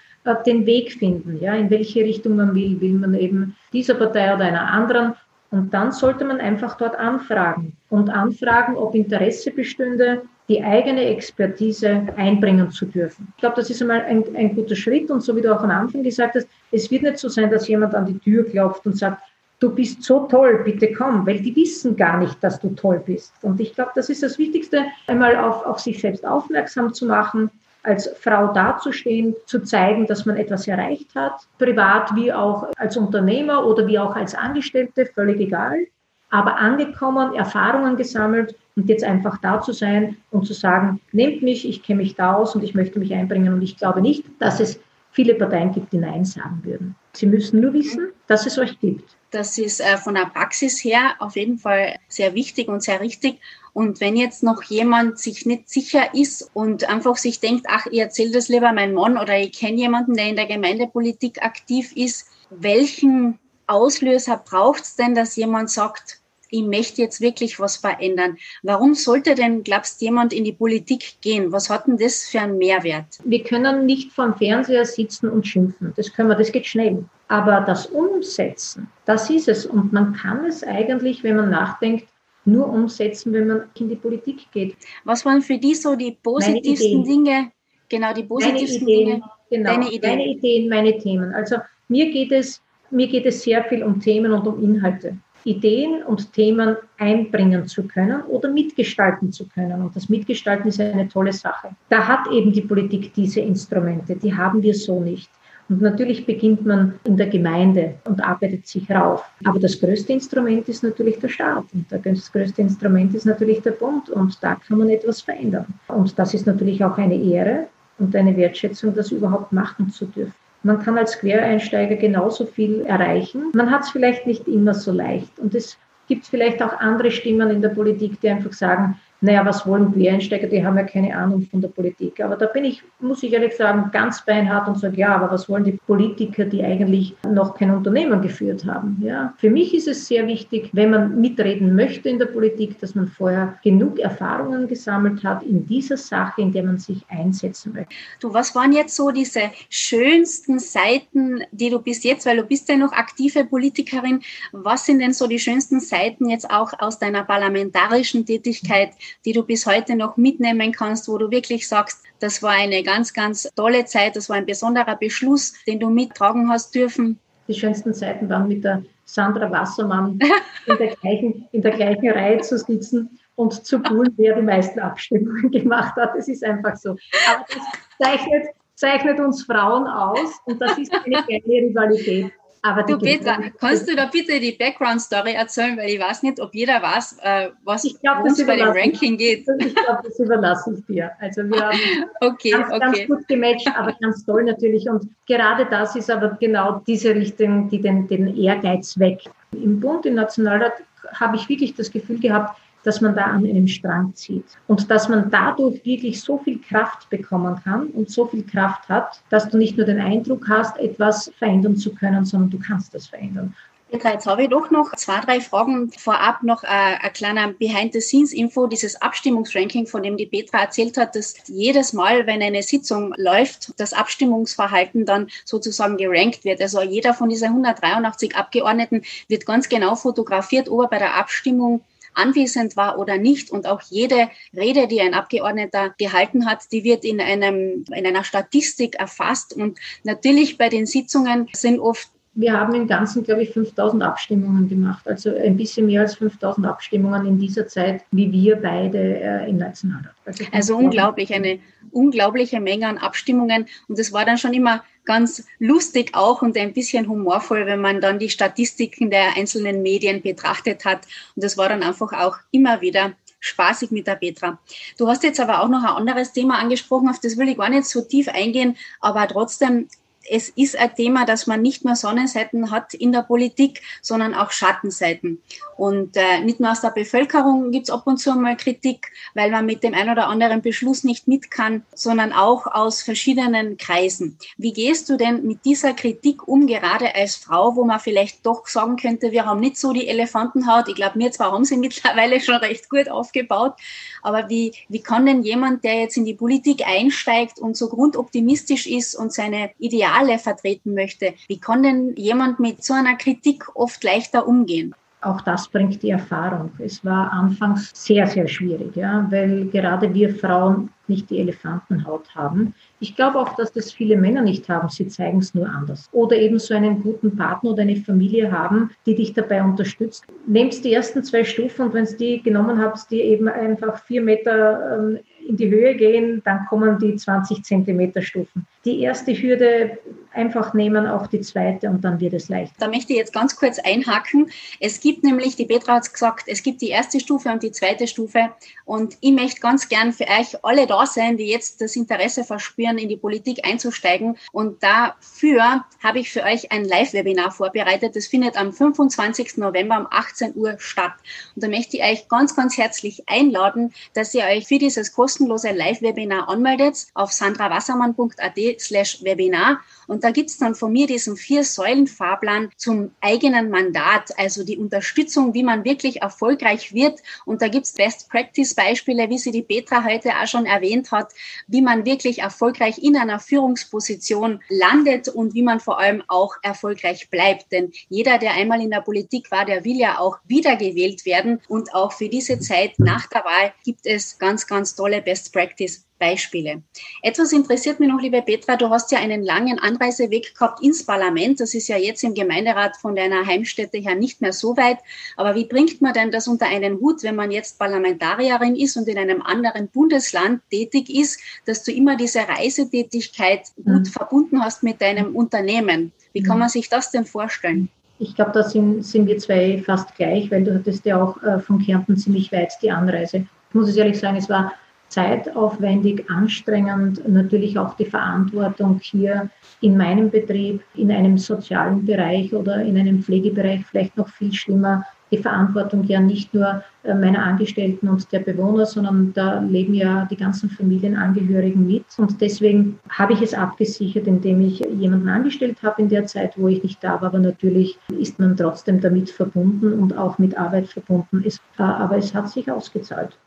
den 0.45 0.65
Weg 0.65 0.91
finden, 0.91 1.37
ja, 1.39 1.53
in 1.53 1.69
welche 1.69 1.99
Richtung 1.99 2.35
man 2.35 2.55
will. 2.55 2.81
Will 2.81 2.93
man 2.93 3.13
eben 3.13 3.55
dieser 3.71 3.93
Partei 3.93 4.33
oder 4.33 4.45
einer 4.45 4.71
anderen? 4.71 5.13
Und 5.55 5.74
dann 5.74 5.93
sollte 5.93 6.25
man 6.25 6.41
einfach 6.41 6.75
dort 6.75 6.97
anfragen 6.97 7.77
und 7.89 8.09
anfragen, 8.09 8.75
ob 8.75 8.93
Interesse 8.93 9.51
bestünde, 9.51 10.24
die 10.50 10.62
eigene 10.62 11.05
Expertise 11.05 12.05
einbringen 12.17 12.69
zu 12.71 12.85
dürfen. 12.85 13.29
Ich 13.38 13.39
glaube, 13.39 13.55
das 13.55 13.69
ist 13.69 13.81
einmal 13.81 14.01
ein, 14.01 14.24
ein 14.35 14.53
guter 14.53 14.75
Schritt. 14.75 15.09
Und 15.09 15.21
so 15.21 15.33
wie 15.33 15.39
du 15.39 15.55
auch 15.55 15.63
am 15.63 15.71
Anfang 15.71 16.03
gesagt 16.03 16.35
hast, 16.35 16.50
es 16.74 16.91
wird 16.91 17.03
nicht 17.03 17.19
so 17.19 17.29
sein, 17.29 17.50
dass 17.50 17.69
jemand 17.69 17.95
an 17.95 18.05
die 18.05 18.19
Tür 18.19 18.43
klopft 18.43 18.85
und 18.85 18.97
sagt, 18.97 19.24
du 19.62 19.74
bist 19.74 20.03
so 20.03 20.27
toll, 20.27 20.62
bitte 20.65 20.91
komm, 20.91 21.25
weil 21.25 21.39
die 21.39 21.55
wissen 21.55 21.95
gar 21.95 22.17
nicht, 22.17 22.43
dass 22.43 22.59
du 22.59 22.75
toll 22.75 23.01
bist. 23.05 23.31
Und 23.41 23.57
ich 23.62 23.74
glaube, 23.74 23.91
das 23.95 24.09
ist 24.09 24.24
das 24.24 24.38
Wichtigste, 24.38 24.83
einmal 25.07 25.38
auf, 25.38 25.65
auf 25.65 25.79
sich 25.79 26.01
selbst 26.01 26.25
aufmerksam 26.27 26.93
zu 26.93 27.05
machen, 27.05 27.50
als 27.85 28.09
Frau 28.19 28.51
dazustehen, 28.53 29.35
zu 29.45 29.63
zeigen, 29.63 30.07
dass 30.07 30.25
man 30.25 30.37
etwas 30.37 30.67
erreicht 30.67 31.13
hat, 31.15 31.33
privat 31.57 32.15
wie 32.15 32.33
auch 32.33 32.71
als 32.77 32.97
Unternehmer 32.97 33.65
oder 33.65 33.87
wie 33.87 33.99
auch 33.99 34.15
als 34.15 34.35
Angestellte, 34.35 35.05
völlig 35.05 35.39
egal, 35.39 35.85
aber 36.29 36.57
angekommen, 36.57 37.35
Erfahrungen 37.35 37.95
gesammelt 37.95 38.55
und 38.75 38.89
jetzt 38.89 39.03
einfach 39.03 39.37
da 39.37 39.61
zu 39.61 39.71
sein 39.71 40.17
und 40.31 40.45
zu 40.45 40.53
sagen, 40.53 40.99
nehmt 41.11 41.43
mich, 41.43 41.67
ich 41.67 41.83
kenne 41.83 42.01
mich 42.01 42.15
da 42.15 42.33
aus 42.35 42.55
und 42.55 42.63
ich 42.63 42.73
möchte 42.75 42.99
mich 42.99 43.13
einbringen 43.13 43.53
und 43.53 43.61
ich 43.61 43.77
glaube 43.77 44.01
nicht, 44.01 44.25
dass 44.39 44.59
es 44.59 44.79
viele 45.11 45.35
Parteien 45.35 45.71
gibt, 45.71 45.93
die 45.93 45.97
Nein 45.97 46.25
sagen 46.25 46.59
würden. 46.63 46.95
Sie 47.13 47.25
müssen 47.25 47.61
nur 47.61 47.73
wissen, 47.73 48.09
dass 48.27 48.45
es 48.45 48.57
euch 48.57 48.77
gibt. 48.79 49.15
Das 49.31 49.57
ist 49.57 49.79
äh, 49.79 49.97
von 49.97 50.15
der 50.15 50.25
Praxis 50.25 50.83
her 50.83 51.15
auf 51.19 51.35
jeden 51.35 51.57
Fall 51.57 51.95
sehr 52.09 52.33
wichtig 52.33 52.67
und 52.67 52.83
sehr 52.83 52.99
richtig. 52.99 53.39
Und 53.75 54.00
wenn 54.00 54.15
jetzt 54.15 54.41
noch 54.41 54.63
jemand 54.63 55.20
sich 55.20 55.46
nicht 55.46 55.67
sicher 55.70 56.13
ist 56.13 56.50
und 56.53 56.88
einfach 56.88 57.17
sich 57.17 57.41
denkt, 57.41 57.65
ach, 57.67 57.86
ich 57.91 58.00
erzähle 58.00 58.32
das 58.32 58.48
lieber 58.48 58.72
meinem 58.72 58.94
Mann 58.94 59.17
oder 59.17 59.38
ich 59.38 59.51
kenne 59.51 59.75
jemanden, 59.75 60.13
der 60.13 60.29
in 60.29 60.38
der 60.38 60.46
Gemeindepolitik 60.46 61.44
aktiv 61.44 61.91
ist, 61.94 62.25
welchen 62.50 63.38
Auslöser 63.67 64.38
braucht 64.38 64.84
es 64.84 64.96
denn, 64.96 65.13
dass 65.13 65.36
jemand 65.36 65.70
sagt, 65.70 66.22
ich 66.50 66.63
möchte 66.63 67.01
jetzt 67.01 67.20
wirklich 67.20 67.60
was 67.60 67.75
verändern. 67.75 68.38
Warum 68.63 68.94
sollte 68.94 69.36
denn, 69.36 69.62
glaubst 69.62 70.01
jemand 70.01 70.32
in 70.32 70.46
die 70.46 70.53
Politik 70.53 71.17
gehen? 71.20 71.51
Was 71.51 71.70
hat 71.70 71.86
denn 71.88 71.98
das 71.98 72.24
für 72.24 72.39
einen 72.39 72.58
Mehrwert? 72.58 73.20
Wir 73.25 73.44
können 73.44 73.86
nicht 73.86 74.13
vorm 74.13 74.38
Fernseher 74.38 74.86
sitzen 74.86 75.29
und 75.29 75.46
schimpfen. 75.46 75.91
Das 75.98 76.13
können 76.13 76.29
wir, 76.29 76.36
das 76.36 76.53
geht 76.53 76.65
schnell. 76.65 77.03
Aber 77.27 77.60
das 77.60 77.88
Umsetzen, 77.88 78.89
das 79.03 79.29
ist 79.29 79.50
es. 79.50 79.65
Und 79.65 79.91
man 79.91 80.13
kann 80.13 80.46
es 80.46 80.63
eigentlich, 80.63 81.24
wenn 81.24 81.36
man 81.36 81.50
nachdenkt, 81.50 82.08
nur 82.45 82.69
umsetzen, 82.69 83.33
wenn 83.33 83.47
man 83.47 83.63
in 83.79 83.89
die 83.89 83.95
Politik 83.95 84.51
geht. 84.51 84.75
Was 85.03 85.25
waren 85.25 85.41
für 85.41 85.57
dich 85.57 85.81
so 85.81 85.95
die 85.95 86.17
positivsten 86.21 87.03
Dinge? 87.03 87.51
Genau, 87.89 88.13
die 88.13 88.23
positivsten 88.23 88.87
Ideen, 88.87 89.05
Dinge. 89.07 89.21
Genau, 89.49 89.69
deine 89.71 89.91
Ideen. 89.91 90.01
meine 90.11 90.27
Ideen, 90.27 90.69
meine 90.69 90.97
Themen. 90.97 91.33
Also 91.33 91.57
mir 91.87 92.11
geht 92.11 92.31
es, 92.31 92.61
mir 92.89 93.07
geht 93.07 93.25
es 93.25 93.43
sehr 93.43 93.63
viel 93.65 93.83
um 93.83 93.99
Themen 93.99 94.31
und 94.31 94.47
um 94.47 94.63
Inhalte. 94.63 95.17
Ideen 95.45 96.01
und 96.03 96.33
Themen 96.33 96.75
einbringen 96.97 97.67
zu 97.67 97.83
können 97.87 98.23
oder 98.23 98.49
mitgestalten 98.49 99.31
zu 99.31 99.47
können. 99.47 99.79
Und 99.83 99.95
das 99.95 100.09
Mitgestalten 100.09 100.69
ist 100.69 100.81
eine 100.81 101.07
tolle 101.07 101.33
Sache. 101.33 101.69
Da 101.89 102.07
hat 102.07 102.27
eben 102.31 102.51
die 102.51 102.61
Politik 102.61 103.13
diese 103.13 103.41
Instrumente, 103.41 104.15
die 104.15 104.33
haben 104.33 104.63
wir 104.63 104.73
so 104.73 104.99
nicht. 104.99 105.29
Und 105.67 105.81
natürlich 105.81 106.25
beginnt 106.25 106.65
man 106.65 106.93
in 107.05 107.17
der 107.17 107.27
Gemeinde 107.27 107.95
und 108.05 108.24
arbeitet 108.24 108.67
sich 108.67 108.89
rauf. 108.91 109.24
Aber 109.45 109.60
das 109.60 109.79
größte 109.79 110.13
Instrument 110.13 110.69
ist 110.69 110.84
natürlich 110.84 111.17
der 111.19 111.29
Staat. 111.29 111.65
Und 111.74 111.86
das 111.89 112.31
größte 112.31 112.62
Instrument 112.62 113.15
ist 113.15 113.25
natürlich 113.25 113.62
der 113.62 113.72
Bund. 113.72 114.10
Und 114.10 114.38
da 114.43 114.55
kann 114.55 114.77
man 114.77 114.89
etwas 114.89 115.22
verändern. 115.22 115.65
Und 115.88 116.17
das 116.19 116.34
ist 116.34 116.45
natürlich 116.45 116.84
auch 116.84 116.98
eine 116.98 117.15
Ehre 117.15 117.67
und 117.98 118.15
eine 118.15 118.36
Wertschätzung, 118.38 118.93
das 118.93 119.12
überhaupt 119.12 119.51
machen 119.51 119.89
zu 119.89 120.05
dürfen. 120.05 120.34
Man 120.63 120.79
kann 120.81 120.98
als 120.98 121.19
Quereinsteiger 121.19 121.95
genauso 121.95 122.45
viel 122.45 122.81
erreichen. 122.81 123.51
Man 123.53 123.69
hat 123.69 123.84
es 123.84 123.89
vielleicht 123.89 124.25
nicht 124.25 124.48
immer 124.48 124.74
so 124.74 124.91
leicht. 124.91 125.38
Und 125.39 125.53
es 125.55 125.77
gibt 126.07 126.25
vielleicht 126.25 126.62
auch 126.62 126.74
andere 126.79 127.12
Stimmen 127.12 127.50
in 127.50 127.62
der 127.62 127.69
Politik, 127.69 128.19
die 128.22 128.29
einfach 128.29 128.53
sagen, 128.53 129.00
naja, 129.22 129.45
was 129.45 129.65
wollen 129.65 129.93
Quereinsteiger, 129.93 130.48
die 130.48 130.63
haben 130.63 130.77
ja 130.77 130.84
keine 130.84 131.15
Ahnung 131.15 131.48
von 131.50 131.62
der 131.62 131.69
Politik. 131.69 132.22
Aber 132.24 132.36
da 132.36 132.48
bin 132.48 132.65
ich, 132.65 132.84
muss 133.00 133.24
ich 133.24 133.34
ehrlich 133.34 133.55
sagen, 133.55 133.89
ganz 133.91 134.24
beinhart 134.25 134.67
und 134.67 134.77
sage, 134.77 134.98
ja, 134.98 135.15
aber 135.15 135.31
was 135.31 135.48
wollen 135.50 135.63
die 135.63 135.79
Politiker, 135.88 136.45
die 136.45 136.63
eigentlich 136.63 137.15
noch 137.27 137.55
kein 137.55 137.72
Unternehmen 137.72 138.22
geführt 138.22 138.65
haben? 138.65 139.01
Ja? 139.01 139.34
Für 139.38 139.50
mich 139.50 139.74
ist 139.74 139.88
es 139.88 140.07
sehr 140.07 140.27
wichtig, 140.27 140.69
wenn 140.74 140.91
man 140.91 141.19
mitreden 141.19 141.75
möchte 141.75 142.10
in 142.10 142.19
der 142.19 142.27
Politik, 142.27 142.79
dass 142.79 142.93
man 142.93 143.07
vorher 143.07 143.57
genug 143.63 144.00
Erfahrungen 144.00 144.67
gesammelt 144.67 145.24
hat 145.24 145.43
in 145.43 145.65
dieser 145.65 145.98
Sache, 145.98 146.41
in 146.41 146.51
der 146.51 146.63
man 146.63 146.77
sich 146.77 147.03
einsetzen 147.10 147.74
möchte. 147.74 147.95
Du, 148.19 148.34
was 148.34 148.53
waren 148.53 148.74
jetzt 148.74 148.95
so 148.95 149.12
diese 149.12 149.51
schönsten 149.69 150.60
Seiten, 150.60 151.41
die 151.51 151.69
du 151.69 151.79
bis 151.79 152.03
jetzt, 152.03 152.25
weil 152.25 152.38
du 152.38 152.43
bist 152.43 152.67
ja 152.69 152.75
noch 152.75 152.91
aktive 152.91 153.45
Politikerin, 153.45 154.19
was 154.51 154.86
sind 154.86 155.00
denn 155.00 155.13
so 155.13 155.27
die 155.27 155.39
schönsten 155.39 155.79
Seiten 155.79 156.29
jetzt 156.29 156.50
auch 156.51 156.74
aus 156.79 157.00
deiner 157.00 157.24
parlamentarischen 157.24 158.25
Tätigkeit, 158.25 158.89
die 159.25 159.33
du 159.33 159.43
bis 159.43 159.65
heute 159.65 159.95
noch 159.95 160.17
mitnehmen 160.17 160.71
kannst, 160.71 161.07
wo 161.07 161.17
du 161.17 161.31
wirklich 161.31 161.67
sagst, 161.67 162.03
das 162.19 162.41
war 162.41 162.51
eine 162.51 162.83
ganz, 162.83 163.13
ganz 163.13 163.50
tolle 163.55 163.85
Zeit, 163.85 164.15
das 164.15 164.29
war 164.29 164.38
ein 164.38 164.45
besonderer 164.45 164.95
Beschluss, 164.95 165.53
den 165.65 165.79
du 165.79 165.89
mittragen 165.89 166.50
hast 166.50 166.74
dürfen? 166.74 167.19
Die 167.47 167.53
schönsten 167.53 167.93
Zeiten 167.93 168.29
waren 168.29 168.47
mit 168.47 168.63
der 168.63 168.83
Sandra 169.05 169.51
Wassermann 169.51 170.19
in 170.65 170.77
der 170.77 170.95
gleichen, 170.95 171.47
in 171.51 171.62
der 171.62 171.71
gleichen 171.71 172.09
Reihe 172.09 172.41
zu 172.41 172.57
sitzen 172.57 173.19
und 173.35 173.65
zu 173.65 173.79
buhlen, 173.79 174.13
wer 174.17 174.35
die 174.35 174.41
meisten 174.41 174.79
Abstimmungen 174.79 175.51
gemacht 175.51 175.95
hat. 175.95 176.15
Das 176.15 176.27
ist 176.27 176.43
einfach 176.43 176.75
so. 176.75 176.91
Aber 177.27 177.45
das 177.47 177.63
zeichnet, 178.01 178.47
zeichnet 178.75 179.19
uns 179.19 179.43
Frauen 179.43 179.88
aus 179.88 180.31
und 180.45 180.59
das 180.59 180.77
ist 180.77 180.93
eine 180.93 181.24
kleine 181.24 181.67
Rivalität. 181.67 182.31
Aber 182.65 182.81
du 182.81 182.98
Petra, 182.98 183.38
kannst 183.60 183.88
du 183.88 183.95
da 183.95 184.07
bitte 184.07 184.39
die 184.39 184.53
Background-Story 184.53 185.34
erzählen, 185.34 185.77
weil 185.77 185.91
ich 185.91 186.00
weiß 186.00 186.24
nicht, 186.24 186.39
ob 186.39 186.55
jeder 186.55 186.81
weiß, 186.81 187.19
äh, 187.22 187.50
was 187.63 187.84
ich 187.84 188.01
glaub, 188.01 188.24
uns 188.24 188.43
bei 188.43 188.55
dem 188.55 188.69
Ranking 188.69 189.17
geht. 189.17 189.45
Ich 189.60 189.75
glaube, 189.75 190.00
das 190.03 190.17
überlasse 190.17 190.74
ich 190.74 190.84
dir. 190.88 191.12
Also 191.19 191.43
wir 191.43 191.62
haben 191.62 191.77
okay, 192.22 192.50
ganz, 192.50 192.74
okay. 192.74 192.79
ganz 192.79 193.07
gut 193.07 193.27
gematcht, 193.27 193.69
aber 193.77 193.93
ganz 194.01 194.25
toll 194.25 194.45
natürlich. 194.45 194.89
Und 194.89 195.07
gerade 195.27 195.67
das 195.67 195.95
ist 195.95 196.10
aber 196.10 196.38
genau 196.39 196.81
diese 196.88 197.13
Richtung, 197.13 197.69
die 197.69 197.79
den, 197.79 198.07
den 198.07 198.36
Ehrgeiz 198.36 198.98
weckt. 198.98 199.29
Im 199.51 199.79
Bund, 199.79 200.07
im 200.07 200.15
Nationalrat 200.15 200.74
habe 201.13 201.36
ich 201.36 201.48
wirklich 201.48 201.75
das 201.75 201.91
Gefühl 201.91 202.20
gehabt, 202.20 202.59
dass 202.85 203.01
man 203.01 203.15
da 203.15 203.25
an 203.25 203.45
einem 203.45 203.67
Strang 203.67 204.13
zieht 204.15 204.45
und 204.67 204.89
dass 204.89 205.09
man 205.09 205.29
dadurch 205.29 205.83
wirklich 205.83 206.21
so 206.21 206.37
viel 206.37 206.59
Kraft 206.59 207.09
bekommen 207.09 207.59
kann 207.63 207.87
und 207.87 208.09
so 208.09 208.25
viel 208.25 208.43
Kraft 208.43 208.87
hat, 208.87 209.21
dass 209.29 209.50
du 209.50 209.57
nicht 209.57 209.75
nur 209.75 209.85
den 209.85 210.00
Eindruck 210.00 210.48
hast, 210.48 210.77
etwas 210.77 211.31
verändern 211.37 211.75
zu 211.75 211.93
können, 211.93 212.25
sondern 212.25 212.50
du 212.50 212.59
kannst 212.59 212.93
das 212.93 213.07
verändern. 213.07 213.53
Petra, 213.91 214.13
jetzt 214.13 214.25
habe 214.25 214.43
ich 214.43 214.50
doch 214.50 214.71
noch 214.71 214.93
zwei, 214.95 215.19
drei 215.21 215.39
Fragen. 215.39 215.91
Vorab 215.91 216.41
noch 216.43 216.63
äh, 216.63 216.67
ein 216.67 217.13
kleiner 217.13 217.53
Behind-the-Scenes-Info, 217.53 218.67
dieses 218.67 219.01
Abstimmungsranking, 219.01 219.85
von 219.85 220.01
dem 220.03 220.17
die 220.17 220.25
Petra 220.25 220.61
erzählt 220.63 220.98
hat, 220.98 221.15
dass 221.15 221.35
jedes 221.48 221.93
Mal, 221.93 222.25
wenn 222.25 222.41
eine 222.41 222.63
Sitzung 222.63 223.13
läuft, 223.17 223.79
das 223.79 223.93
Abstimmungsverhalten 223.93 225.05
dann 225.05 225.27
sozusagen 225.45 225.98
gerankt 225.98 226.43
wird. 226.43 226.61
Also 226.61 226.81
jeder 226.81 227.13
von 227.13 227.29
diesen 227.29 227.50
183 227.50 228.35
Abgeordneten 228.35 229.03
wird 229.27 229.45
ganz 229.45 229.69
genau 229.69 229.95
fotografiert, 229.95 230.67
ob 230.67 230.81
er 230.81 230.87
bei 230.87 230.98
der 230.98 231.15
Abstimmung 231.15 231.81
anwesend 232.15 232.75
war 232.75 232.97
oder 232.97 233.17
nicht. 233.17 233.51
Und 233.51 233.67
auch 233.67 233.81
jede 233.81 234.29
Rede, 234.55 234.87
die 234.87 235.01
ein 235.01 235.13
Abgeordneter 235.13 235.93
gehalten 235.97 236.45
hat, 236.45 236.71
die 236.71 236.83
wird 236.83 237.05
in, 237.05 237.21
einem, 237.21 237.85
in 237.93 238.05
einer 238.05 238.23
Statistik 238.23 238.95
erfasst. 238.95 239.53
Und 239.53 239.77
natürlich 240.03 240.57
bei 240.57 240.69
den 240.69 240.85
Sitzungen 240.85 241.49
sind 241.53 241.79
oft 241.79 242.09
wir 242.35 242.53
haben 242.53 242.75
im 242.75 242.85
Ganzen, 242.85 243.24
glaube 243.24 243.43
ich, 243.43 243.51
5000 243.51 244.03
Abstimmungen 244.03 244.67
gemacht. 244.67 245.07
Also 245.07 245.33
ein 245.33 245.55
bisschen 245.55 245.85
mehr 245.85 246.01
als 246.01 246.15
5000 246.15 246.67
Abstimmungen 246.67 247.25
in 247.25 247.39
dieser 247.39 247.65
Zeit, 247.67 248.03
wie 248.11 248.29
wir 248.31 248.57
beide 248.57 248.98
äh, 248.98 249.50
im 249.50 249.57
Nationalrat. 249.57 250.13
Also, 250.25 250.43
also 250.51 250.77
unglaublich, 250.77 251.33
eine 251.33 251.59
unglaubliche 251.91 252.59
Menge 252.59 252.87
an 252.87 252.98
Abstimmungen. 252.98 253.67
Und 253.87 253.98
es 253.98 254.11
war 254.11 254.25
dann 254.25 254.37
schon 254.37 254.53
immer 254.53 254.83
ganz 255.05 255.48
lustig 255.59 256.11
auch 256.13 256.41
und 256.41 256.57
ein 256.57 256.74
bisschen 256.74 257.07
humorvoll, 257.07 257.65
wenn 257.65 257.79
man 257.79 258.01
dann 258.01 258.19
die 258.19 258.29
Statistiken 258.29 259.09
der 259.09 259.37
einzelnen 259.37 259.81
Medien 259.81 260.21
betrachtet 260.21 260.83
hat. 260.83 261.07
Und 261.35 261.43
das 261.43 261.57
war 261.57 261.69
dann 261.69 261.83
einfach 261.83 262.11
auch 262.11 262.37
immer 262.51 262.81
wieder 262.81 263.13
spaßig 263.39 263.91
mit 263.91 264.07
der 264.07 264.15
Petra. 264.15 264.59
Du 264.98 265.07
hast 265.07 265.24
jetzt 265.24 265.39
aber 265.39 265.61
auch 265.61 265.69
noch 265.69 265.83
ein 265.83 266.07
anderes 266.07 266.33
Thema 266.33 266.59
angesprochen, 266.59 267.07
auf 267.07 267.19
das 267.19 267.37
will 267.37 267.48
ich 267.48 267.57
gar 267.57 267.69
nicht 267.69 267.85
so 267.85 268.01
tief 268.01 268.27
eingehen, 268.27 268.75
aber 269.00 269.27
trotzdem 269.27 269.87
es 270.29 270.50
ist 270.50 270.77
ein 270.77 270.96
Thema, 270.96 271.25
dass 271.25 271.48
man 271.48 271.61
nicht 271.61 271.85
nur 271.85 271.96
Sonnenseiten 271.96 272.72
hat 272.72 272.94
in 272.94 273.11
der 273.11 273.22
Politik, 273.22 273.81
sondern 274.01 274.33
auch 274.33 274.51
Schattenseiten. 274.51 275.42
Und 275.77 276.16
äh, 276.16 276.40
nicht 276.42 276.59
nur 276.59 276.72
aus 276.72 276.81
der 276.81 276.90
Bevölkerung 276.90 277.72
gibt 277.72 277.88
es 277.88 277.94
ab 277.94 278.03
und 278.05 278.18
zu 278.18 278.33
mal 278.33 278.57
Kritik, 278.57 279.11
weil 279.33 279.51
man 279.51 279.66
mit 279.66 279.83
dem 279.83 279.94
einen 279.94 280.11
oder 280.11 280.27
anderen 280.27 280.61
Beschluss 280.61 281.03
nicht 281.03 281.27
mit 281.27 281.51
kann, 281.51 281.83
sondern 281.94 282.33
auch 282.33 282.66
aus 282.68 283.01
verschiedenen 283.01 283.77
Kreisen. 283.77 284.38
Wie 284.57 284.74
gehst 284.74 285.09
du 285.09 285.18
denn 285.18 285.46
mit 285.46 285.66
dieser 285.66 285.94
Kritik 285.94 286.48
um, 286.48 286.66
gerade 286.66 287.14
als 287.14 287.35
Frau, 287.35 287.75
wo 287.75 287.83
man 287.83 288.00
vielleicht 288.00 288.46
doch 288.46 288.68
sagen 288.68 288.96
könnte, 288.96 289.31
wir 289.31 289.46
haben 289.46 289.59
nicht 289.59 289.77
so 289.77 289.94
die 289.94 290.07
Elefantenhaut. 290.07 290.88
Ich 290.88 290.96
glaube, 290.96 291.20
wir 291.20 291.31
zwar 291.31 291.51
haben 291.51 291.66
sie 291.66 291.77
mittlerweile 291.85 292.40
schon 292.40 292.55
recht 292.55 292.90
gut 292.90 293.09
aufgebaut, 293.09 293.74
aber 294.22 294.50
wie, 294.50 294.74
wie 294.90 295.01
kann 295.01 295.25
denn 295.25 295.44
jemand, 295.44 295.83
der 295.83 296.00
jetzt 296.00 296.18
in 296.18 296.25
die 296.25 296.33
Politik 296.33 296.88
einsteigt 296.88 297.59
und 297.59 297.77
so 297.77 297.90
grundoptimistisch 297.90 298.88
ist 298.88 299.16
und 299.16 299.33
seine 299.33 299.72
Ideale 299.77 300.14
vertreten 300.37 300.93
möchte, 300.93 301.33
wie 301.47 301.59
kann 301.59 301.83
denn 301.83 302.15
jemand 302.15 302.59
mit 302.59 302.83
so 302.83 302.93
einer 302.93 303.15
Kritik 303.15 303.63
oft 303.75 304.03
leichter 304.03 304.47
umgehen? 304.47 304.95
Auch 305.25 305.41
das 305.41 305.67
bringt 305.67 306.03
die 306.03 306.11
Erfahrung. 306.11 306.69
Es 306.77 307.03
war 307.03 307.31
anfangs 307.31 307.91
sehr, 307.95 308.27
sehr 308.27 308.47
schwierig, 308.47 308.95
ja, 308.95 309.25
weil 309.31 309.65
gerade 309.69 310.13
wir 310.13 310.35
Frauen 310.35 310.91
nicht 311.07 311.31
die 311.31 311.39
Elefantenhaut 311.39 312.35
haben. 312.35 312.75
Ich 312.99 313.15
glaube 313.15 313.39
auch, 313.39 313.55
dass 313.55 313.71
das 313.71 313.91
viele 313.91 314.17
Männer 314.17 314.43
nicht 314.43 314.69
haben. 314.69 314.87
Sie 314.89 315.07
zeigen 315.07 315.39
es 315.39 315.55
nur 315.55 315.67
anders. 315.67 316.09
Oder 316.11 316.37
eben 316.37 316.59
so 316.59 316.75
einen 316.75 317.01
guten 317.01 317.35
Partner 317.35 317.71
oder 317.71 317.81
eine 317.81 317.95
Familie 317.95 318.51
haben, 318.51 318.91
die 319.07 319.15
dich 319.15 319.33
dabei 319.33 319.63
unterstützt. 319.63 320.25
Nehmst 320.45 320.85
die 320.85 320.93
ersten 320.93 321.23
zwei 321.23 321.43
Stufen 321.43 321.87
und 321.87 321.93
wenn 321.95 322.03
es 322.03 322.17
die 322.17 322.43
genommen 322.43 322.79
habt, 322.79 323.09
die 323.09 323.21
eben 323.21 323.47
einfach 323.47 324.03
vier 324.03 324.21
Meter 324.21 324.97
ähm, 324.99 325.19
in 325.48 325.58
die 325.58 325.70
Höhe 325.70 325.96
gehen, 325.96 326.42
dann 326.44 326.66
kommen 326.66 326.98
die 327.00 327.16
20 327.16 327.64
Zentimeter 327.64 328.22
Stufen. 328.22 328.66
Die 328.84 329.01
erste 329.01 329.34
Hürde 329.34 329.98
einfach 330.35 330.74
nehmen, 330.74 331.07
auch 331.07 331.27
die 331.27 331.41
zweite 331.41 331.89
und 331.89 332.03
dann 332.03 332.19
wird 332.19 332.33
es 332.33 332.50
leicht. 332.50 332.74
Da 332.79 332.87
möchte 332.87 333.13
ich 333.13 333.19
jetzt 333.19 333.33
ganz 333.33 333.55
kurz 333.55 333.79
einhaken. 333.79 334.51
Es 334.79 335.00
gibt 335.00 335.24
nämlich, 335.24 335.55
die 335.55 335.65
Petra 335.65 335.95
hat 335.95 336.03
es 336.03 336.13
gesagt, 336.13 336.48
es 336.48 336.61
gibt 336.61 336.81
die 336.81 336.89
erste 336.89 337.19
Stufe 337.19 337.50
und 337.50 337.63
die 337.63 337.71
zweite 337.71 338.07
Stufe 338.07 338.51
und 338.83 339.17
ich 339.21 339.31
möchte 339.31 339.61
ganz 339.61 339.87
gern 339.87 340.11
für 340.11 340.25
euch 340.25 340.63
alle 340.63 340.87
da 340.87 341.05
sein, 341.05 341.37
die 341.37 341.45
jetzt 341.45 341.81
das 341.81 341.95
Interesse 341.95 342.43
verspüren, 342.43 342.98
in 342.98 343.09
die 343.09 343.17
Politik 343.17 343.65
einzusteigen 343.65 344.37
und 344.51 344.83
dafür 344.83 345.85
habe 346.03 346.19
ich 346.19 346.31
für 346.31 346.43
euch 346.43 346.71
ein 346.71 346.85
Live-Webinar 346.85 347.51
vorbereitet. 347.51 348.15
Das 348.15 348.27
findet 348.27 348.57
am 348.57 348.74
25. 348.74 349.57
November 349.57 350.00
um 350.00 350.07
18 350.09 350.55
Uhr 350.55 350.75
statt 350.79 351.13
und 351.55 351.63
da 351.63 351.67
möchte 351.69 351.98
ich 351.98 352.03
euch 352.03 352.27
ganz, 352.27 352.55
ganz 352.55 352.77
herzlich 352.77 353.24
einladen, 353.27 353.93
dass 354.13 354.33
ihr 354.33 354.43
euch 354.43 354.67
für 354.67 354.79
dieses 354.79 355.13
kostenlose 355.13 355.71
Live-Webinar 355.71 356.50
anmeldet 356.50 357.07
auf 357.13 357.31
sandrawassermann.at 357.31 358.59
slash 358.79 359.24
Webinar 359.24 359.79
und 360.07 360.25
da 360.25 360.31
gibt's 360.31 360.57
dann 360.57 360.74
von 360.74 360.92
mir 360.92 361.05
diesen 361.05 361.38
Vier-Säulen-Fahrplan 361.38 362.72
zum 362.77 363.11
eigenen 363.22 363.70
Mandat, 363.70 364.31
also 364.40 364.66
die 364.66 364.75
Unterstützung, 364.75 365.53
wie 365.53 365.61
man 365.61 365.85
wirklich 365.85 366.24
erfolgreich 366.24 366.96
wird. 366.96 367.20
Und 367.46 367.61
da 367.61 367.68
gibt's 367.68 367.94
Best-Practice-Beispiele, 367.94 369.29
wie 369.29 369.38
sie 369.38 369.51
die 369.51 369.61
Petra 369.61 370.03
heute 370.03 370.31
auch 370.31 370.48
schon 370.48 370.66
erwähnt 370.66 371.11
hat, 371.11 371.31
wie 371.68 371.83
man 371.83 372.05
wirklich 372.05 372.40
erfolgreich 372.40 372.98
in 372.98 373.16
einer 373.16 373.40
Führungsposition 373.40 374.64
landet 374.68 375.27
und 375.27 375.53
wie 375.53 375.61
man 375.61 375.79
vor 375.79 376.00
allem 376.00 376.24
auch 376.27 376.55
erfolgreich 376.64 377.29
bleibt. 377.29 377.72
Denn 377.72 377.92
jeder, 378.09 378.40
der 378.40 378.55
einmal 378.55 378.81
in 378.81 378.90
der 378.90 379.01
Politik 379.01 379.51
war, 379.51 379.66
der 379.66 379.85
will 379.85 380.00
ja 380.00 380.18
auch 380.18 380.40
wiedergewählt 380.46 381.24
werden. 381.27 381.61
Und 381.68 381.94
auch 381.94 382.14
für 382.14 382.29
diese 382.29 382.57
Zeit 382.57 382.98
nach 382.98 383.27
der 383.27 383.46
Wahl 383.46 383.74
gibt 383.83 384.07
es 384.07 384.40
ganz, 384.40 384.66
ganz 384.66 384.96
tolle 384.96 385.22
Best-Practice 385.22 386.03
Beispiele. 386.19 386.81
Etwas 387.21 387.51
interessiert 387.51 387.99
mich 387.99 388.09
noch, 388.09 388.21
liebe 388.21 388.41
Petra, 388.41 388.75
du 388.75 388.89
hast 388.89 389.11
ja 389.11 389.19
einen 389.19 389.43
langen 389.43 389.79
Anreiseweg 389.79 390.53
gehabt 390.55 390.81
ins 390.81 391.05
Parlament. 391.05 391.59
Das 391.59 391.73
ist 391.73 391.87
ja 391.87 391.97
jetzt 391.97 392.23
im 392.23 392.33
Gemeinderat 392.33 392.97
von 392.97 393.15
deiner 393.15 393.45
Heimstätte 393.45 393.97
her 393.97 394.15
nicht 394.15 394.41
mehr 394.41 394.53
so 394.53 394.77
weit. 394.77 394.97
Aber 395.37 395.55
wie 395.55 395.65
bringt 395.65 396.01
man 396.01 396.13
denn 396.13 396.31
das 396.31 396.47
unter 396.47 396.67
einen 396.67 396.99
Hut, 396.99 397.23
wenn 397.23 397.35
man 397.35 397.51
jetzt 397.51 397.79
Parlamentarierin 397.79 398.75
ist 398.75 398.97
und 398.97 399.07
in 399.07 399.17
einem 399.17 399.41
anderen 399.41 399.89
Bundesland 399.89 400.61
tätig 400.71 401.09
ist, 401.09 401.39
dass 401.65 401.83
du 401.83 401.91
immer 401.91 402.15
diese 402.15 402.39
Reisetätigkeit 402.39 403.67
gut 403.75 403.85
mhm. 403.85 404.05
verbunden 404.05 404.63
hast 404.63 404.83
mit 404.83 405.01
deinem 405.01 405.35
Unternehmen? 405.35 406.11
Wie 406.33 406.43
kann 406.43 406.57
mhm. 406.57 406.61
man 406.61 406.69
sich 406.69 406.89
das 406.89 407.11
denn 407.11 407.25
vorstellen? 407.25 407.89
Ich 408.17 408.35
glaube, 408.35 408.51
da 408.53 408.63
sind, 408.63 409.03
sind 409.03 409.27
wir 409.27 409.37
zwei 409.37 409.83
fast 409.85 410.15
gleich, 410.15 410.49
weil 410.49 410.63
du 410.63 410.73
hattest 410.73 411.05
ja 411.05 411.21
auch 411.21 411.41
äh, 411.43 411.59
von 411.59 411.83
Kärnten 411.83 412.15
ziemlich 412.15 412.51
weit 412.51 412.71
die 412.81 412.89
Anreise. 412.89 413.45
Ich 413.69 413.75
muss 413.75 413.89
es 413.89 413.97
ehrlich 413.97 414.17
sagen, 414.17 414.37
es 414.37 414.49
war 414.49 414.71
zeitaufwendig, 415.15 416.29
anstrengend, 416.29 417.25
natürlich 417.25 417.79
auch 417.79 417.93
die 417.95 418.05
Verantwortung 418.05 418.99
hier 419.01 419.49
in 419.79 419.95
meinem 419.95 420.29
Betrieb, 420.29 420.81
in 420.95 421.09
einem 421.09 421.37
sozialen 421.37 422.05
Bereich 422.05 422.53
oder 422.53 422.81
in 422.81 422.97
einem 422.97 423.23
Pflegebereich 423.23 423.85
vielleicht 423.85 424.17
noch 424.17 424.27
viel 424.27 424.51
schlimmer. 424.51 425.05
Die 425.31 425.37
Verantwortung 425.37 426.03
ja 426.03 426.19
nicht 426.19 426.53
nur 426.53 426.83
äh, 427.03 427.13
meiner 427.13 427.43
Angestellten 427.43 428.09
und 428.09 428.29
der 428.33 428.39
Bewohner, 428.39 428.85
sondern 428.85 429.31
da 429.33 429.59
leben 429.59 429.93
ja 429.93 430.25
die 430.29 430.35
ganzen 430.35 430.69
Familienangehörigen 430.69 431.87
mit. 431.87 432.05
Und 432.17 432.41
deswegen 432.41 432.99
habe 433.09 433.33
ich 433.33 433.41
es 433.41 433.53
abgesichert, 433.53 434.27
indem 434.27 434.59
ich 434.67 434.79
jemanden 434.99 435.29
angestellt 435.29 435.77
habe 435.81 436.01
in 436.01 436.09
der 436.09 436.25
Zeit, 436.25 436.57
wo 436.57 436.67
ich 436.67 436.83
nicht 436.83 437.01
da 437.01 437.21
war. 437.21 437.29
Aber 437.29 437.39
natürlich 437.39 437.97
ist 438.19 438.37
man 438.37 438.57
trotzdem 438.57 438.99
damit 438.99 439.29
verbunden 439.29 439.93
und 439.93 440.15
auch 440.17 440.37
mit 440.37 440.57
Arbeit 440.57 440.87
verbunden. 440.87 441.41
Äh, 441.43 441.81
aber 441.81 442.17
es 442.17 442.35
hat 442.35 442.49
sich 442.49 442.69
ausgezahlt. 442.69 443.37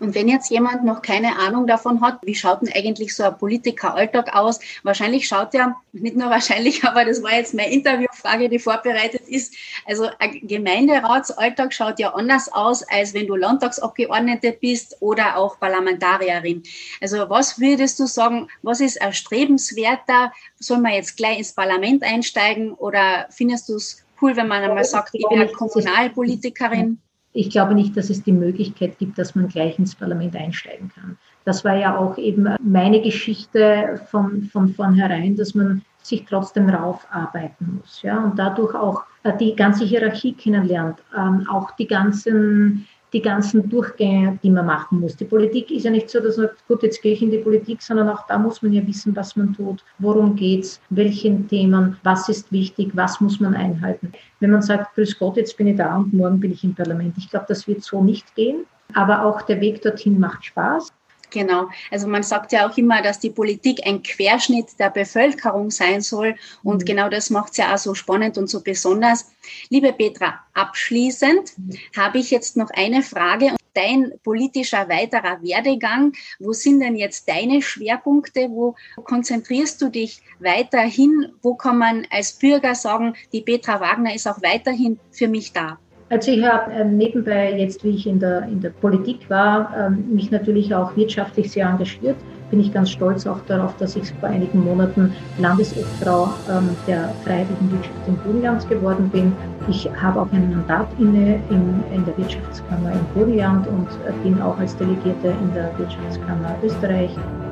Und 0.00 0.14
wenn 0.14 0.28
jetzt 0.28 0.50
jemand 0.50 0.84
noch 0.84 1.02
keine 1.02 1.38
Ahnung 1.38 1.66
davon 1.66 2.00
hat, 2.00 2.18
wie 2.22 2.34
schaut 2.34 2.62
denn 2.62 2.72
eigentlich 2.74 3.14
so 3.14 3.24
ein 3.24 3.36
Politikeralltag 3.36 4.34
aus? 4.34 4.60
Wahrscheinlich 4.82 5.26
schaut 5.28 5.54
er, 5.54 5.76
nicht 5.92 6.16
nur 6.16 6.30
wahrscheinlich, 6.30 6.84
aber 6.84 7.04
das 7.04 7.22
war 7.22 7.32
jetzt 7.32 7.54
meine 7.54 7.72
Interviewfrage, 7.72 8.48
die 8.48 8.58
vorbereitet 8.58 9.22
ist. 9.28 9.54
Also 9.86 10.08
ein 10.18 10.40
Gemeinderatsalltag 10.46 11.72
schaut 11.72 11.98
ja 11.98 12.14
anders 12.14 12.52
aus, 12.52 12.82
als 12.82 13.14
wenn 13.14 13.26
du 13.26 13.36
Landtagsabgeordnete 13.36 14.56
bist 14.60 14.96
oder 15.00 15.36
auch 15.36 15.58
Parlamentarierin. 15.58 16.62
Also 17.00 17.28
was 17.28 17.60
würdest 17.60 17.98
du 17.98 18.06
sagen, 18.06 18.48
was 18.62 18.80
ist 18.80 18.96
erstrebenswerter? 18.96 20.32
Soll 20.58 20.78
man 20.78 20.92
jetzt 20.92 21.16
gleich 21.16 21.38
ins 21.38 21.52
Parlament 21.52 22.02
einsteigen 22.02 22.72
oder 22.72 23.26
findest 23.30 23.68
du 23.68 23.76
es 23.76 24.04
cool, 24.20 24.36
wenn 24.36 24.48
man 24.48 24.62
einmal 24.62 24.84
sagt, 24.84 25.10
ich 25.14 25.26
bin 25.28 25.52
Kommunalpolitikerin? 25.52 26.98
Ich 27.34 27.50
glaube 27.50 27.74
nicht, 27.74 27.96
dass 27.96 28.10
es 28.10 28.22
die 28.22 28.32
Möglichkeit 28.32 28.96
gibt, 28.98 29.18
dass 29.18 29.34
man 29.34 29.48
gleich 29.48 29.78
ins 29.78 29.94
Parlament 29.94 30.36
einsteigen 30.36 30.90
kann. 30.94 31.18
Das 31.44 31.64
war 31.64 31.76
ja 31.76 31.98
auch 31.98 32.16
eben 32.16 32.48
meine 32.62 33.02
Geschichte 33.02 34.00
von, 34.10 34.44
von 34.44 34.68
vornherein, 34.68 35.36
dass 35.36 35.54
man 35.54 35.82
sich 36.00 36.24
trotzdem 36.24 36.68
raufarbeiten 36.68 37.80
muss. 37.80 38.02
Ja, 38.02 38.22
und 38.22 38.38
dadurch 38.38 38.74
auch 38.74 39.02
äh, 39.24 39.36
die 39.36 39.56
ganze 39.56 39.84
Hierarchie 39.84 40.34
kennenlernt, 40.34 40.98
ähm, 41.16 41.46
auch 41.50 41.72
die 41.72 41.88
ganzen 41.88 42.86
die 43.14 43.22
ganzen 43.22 43.68
Durchgänge, 43.70 44.38
die 44.42 44.50
man 44.50 44.66
machen 44.66 45.00
muss. 45.00 45.16
Die 45.16 45.24
Politik 45.24 45.70
ist 45.70 45.84
ja 45.84 45.90
nicht 45.90 46.10
so, 46.10 46.18
dass 46.20 46.36
man 46.36 46.48
sagt, 46.48 46.66
gut, 46.66 46.82
jetzt 46.82 47.00
gehe 47.00 47.12
ich 47.12 47.22
in 47.22 47.30
die 47.30 47.38
Politik, 47.38 47.80
sondern 47.80 48.08
auch 48.08 48.26
da 48.26 48.36
muss 48.36 48.60
man 48.60 48.72
ja 48.72 48.86
wissen, 48.86 49.14
was 49.16 49.36
man 49.36 49.54
tut, 49.54 49.84
worum 50.00 50.34
geht's, 50.34 50.80
welchen 50.90 51.48
Themen, 51.48 51.96
was 52.02 52.28
ist 52.28 52.50
wichtig, 52.50 52.90
was 52.94 53.20
muss 53.20 53.38
man 53.38 53.54
einhalten. 53.54 54.12
Wenn 54.40 54.50
man 54.50 54.62
sagt, 54.62 54.94
grüß 54.96 55.18
Gott, 55.18 55.36
jetzt 55.36 55.56
bin 55.56 55.68
ich 55.68 55.76
da 55.76 55.96
und 55.96 56.12
morgen 56.12 56.40
bin 56.40 56.52
ich 56.52 56.64
im 56.64 56.74
Parlament. 56.74 57.16
Ich 57.16 57.30
glaube, 57.30 57.46
das 57.48 57.66
wird 57.68 57.82
so 57.82 58.02
nicht 58.02 58.34
gehen. 58.34 58.66
Aber 58.92 59.24
auch 59.24 59.42
der 59.42 59.60
Weg 59.60 59.80
dorthin 59.80 60.18
macht 60.18 60.44
Spaß. 60.44 60.92
Genau. 61.34 61.68
Also 61.90 62.06
man 62.06 62.22
sagt 62.22 62.52
ja 62.52 62.66
auch 62.66 62.76
immer, 62.78 63.02
dass 63.02 63.18
die 63.18 63.30
Politik 63.30 63.80
ein 63.84 64.04
Querschnitt 64.04 64.78
der 64.78 64.88
Bevölkerung 64.88 65.72
sein 65.72 66.00
soll. 66.00 66.36
Und 66.62 66.82
mhm. 66.82 66.84
genau 66.84 67.08
das 67.08 67.28
macht 67.28 67.50
es 67.50 67.56
ja 67.56 67.74
auch 67.74 67.78
so 67.78 67.94
spannend 67.94 68.38
und 68.38 68.48
so 68.48 68.62
besonders. 68.62 69.32
Liebe 69.68 69.92
Petra, 69.92 70.38
abschließend 70.54 71.58
mhm. 71.58 71.76
habe 71.96 72.18
ich 72.18 72.30
jetzt 72.30 72.56
noch 72.56 72.70
eine 72.70 73.02
Frage. 73.02 73.56
Dein 73.74 74.12
politischer 74.22 74.88
weiterer 74.88 75.42
Werdegang, 75.42 76.12
wo 76.38 76.52
sind 76.52 76.78
denn 76.78 76.94
jetzt 76.94 77.28
deine 77.28 77.60
Schwerpunkte? 77.60 78.48
Wo 78.50 78.76
konzentrierst 79.02 79.82
du 79.82 79.88
dich 79.88 80.22
weiterhin? 80.38 81.32
Wo 81.42 81.56
kann 81.56 81.78
man 81.78 82.06
als 82.10 82.34
Bürger 82.34 82.76
sagen, 82.76 83.16
die 83.32 83.40
Petra 83.40 83.80
Wagner 83.80 84.14
ist 84.14 84.28
auch 84.28 84.40
weiterhin 84.40 85.00
für 85.10 85.26
mich 85.26 85.52
da? 85.52 85.80
Also 86.14 86.30
ich 86.30 86.44
habe 86.44 86.70
ähm, 86.70 86.96
nebenbei, 86.96 87.58
jetzt 87.58 87.82
wie 87.82 87.88
ich 87.88 88.06
in 88.06 88.20
der, 88.20 88.44
in 88.44 88.60
der 88.60 88.70
Politik 88.70 89.28
war, 89.28 89.74
ähm, 89.76 90.04
mich 90.14 90.30
natürlich 90.30 90.72
auch 90.72 90.96
wirtschaftlich 90.96 91.50
sehr 91.50 91.66
engagiert. 91.66 92.14
Bin 92.50 92.60
ich 92.60 92.72
ganz 92.72 92.90
stolz 92.90 93.26
auch 93.26 93.40
darauf, 93.48 93.76
dass 93.78 93.96
ich 93.96 94.12
vor 94.20 94.28
einigen 94.28 94.62
Monaten 94.62 95.12
Landesobfrau 95.40 96.28
ähm, 96.48 96.68
der 96.86 97.12
Freiwilligen 97.24 97.72
Wirtschaft 97.72 98.06
in 98.06 98.16
Burgenland 98.18 98.68
geworden 98.68 99.10
bin. 99.12 99.32
Ich 99.68 99.90
habe 100.00 100.20
auch 100.20 100.30
ein 100.30 100.50
Mandat 100.50 100.86
inne 101.00 101.40
in, 101.50 101.82
in 101.92 102.04
der 102.04 102.16
Wirtschaftskammer 102.16 102.92
in 102.92 103.04
Burgenland 103.12 103.66
und 103.66 103.88
äh, 104.06 104.12
bin 104.22 104.40
auch 104.40 104.56
als 104.56 104.76
Delegierte 104.76 105.34
in 105.42 105.52
der 105.52 105.76
Wirtschaftskammer 105.78 106.54
Österreich. 106.62 107.10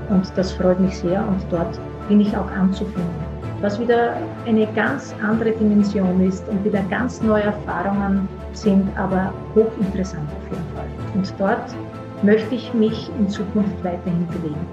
Und 0.09 0.31
das 0.37 0.53
freut 0.53 0.79
mich 0.79 0.97
sehr 0.97 1.27
und 1.27 1.41
dort 1.51 1.81
bin 2.09 2.21
ich 2.21 2.37
auch 2.37 2.51
anzufinden 2.53 3.32
was 3.63 3.79
wieder 3.79 4.17
eine 4.45 4.67
ganz 4.75 5.15
andere 5.23 5.53
Dimension 5.53 6.21
ist 6.27 6.47
und 6.49 6.65
wieder 6.65 6.83
ganz 6.91 7.23
neue 7.23 7.45
Erfahrungen 7.45 8.29
sind, 8.53 8.89
aber 8.99 9.33
hochinteressant 9.55 10.29
auf 10.29 10.51
jeden 10.51 10.75
Fall. 10.75 10.87
Und 11.15 11.35
dort 11.39 12.25
möchte 12.25 12.55
ich 12.57 12.75
mich 12.75 13.09
in 13.19 13.29
Zukunft 13.29 13.73
weiterhin 13.85 14.27
bewegen. 14.27 14.67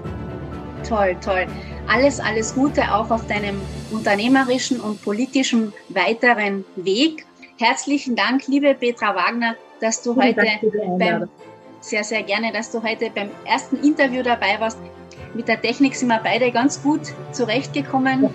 Toll, 0.86 1.16
toll. 1.24 1.46
Alles, 1.88 2.18
alles 2.20 2.54
Gute 2.54 2.82
auch 2.92 3.10
auf 3.10 3.26
deinem 3.26 3.60
unternehmerischen 3.92 4.80
und 4.80 5.00
politischen 5.02 5.72
weiteren 5.88 6.64
Weg. 6.76 7.24
Herzlichen 7.58 8.16
Dank, 8.16 8.46
liebe 8.48 8.74
Petra 8.74 9.14
Wagner, 9.14 9.54
dass 9.80 10.02
du 10.02 10.14
Vielen 10.14 10.36
heute 10.36 10.46
beim, 10.98 11.28
sehr, 11.80 12.02
sehr 12.04 12.22
gerne, 12.22 12.52
dass 12.52 12.72
du 12.72 12.82
heute 12.82 13.10
beim 13.10 13.30
ersten 13.44 13.76
Interview 13.76 14.22
dabei 14.22 14.58
warst. 14.58 14.78
Mit 15.34 15.48
der 15.48 15.60
Technik 15.60 15.94
sind 15.94 16.08
wir 16.08 16.20
beide 16.22 16.50
ganz 16.50 16.82
gut 16.82 17.00
zurechtgekommen. 17.32 18.28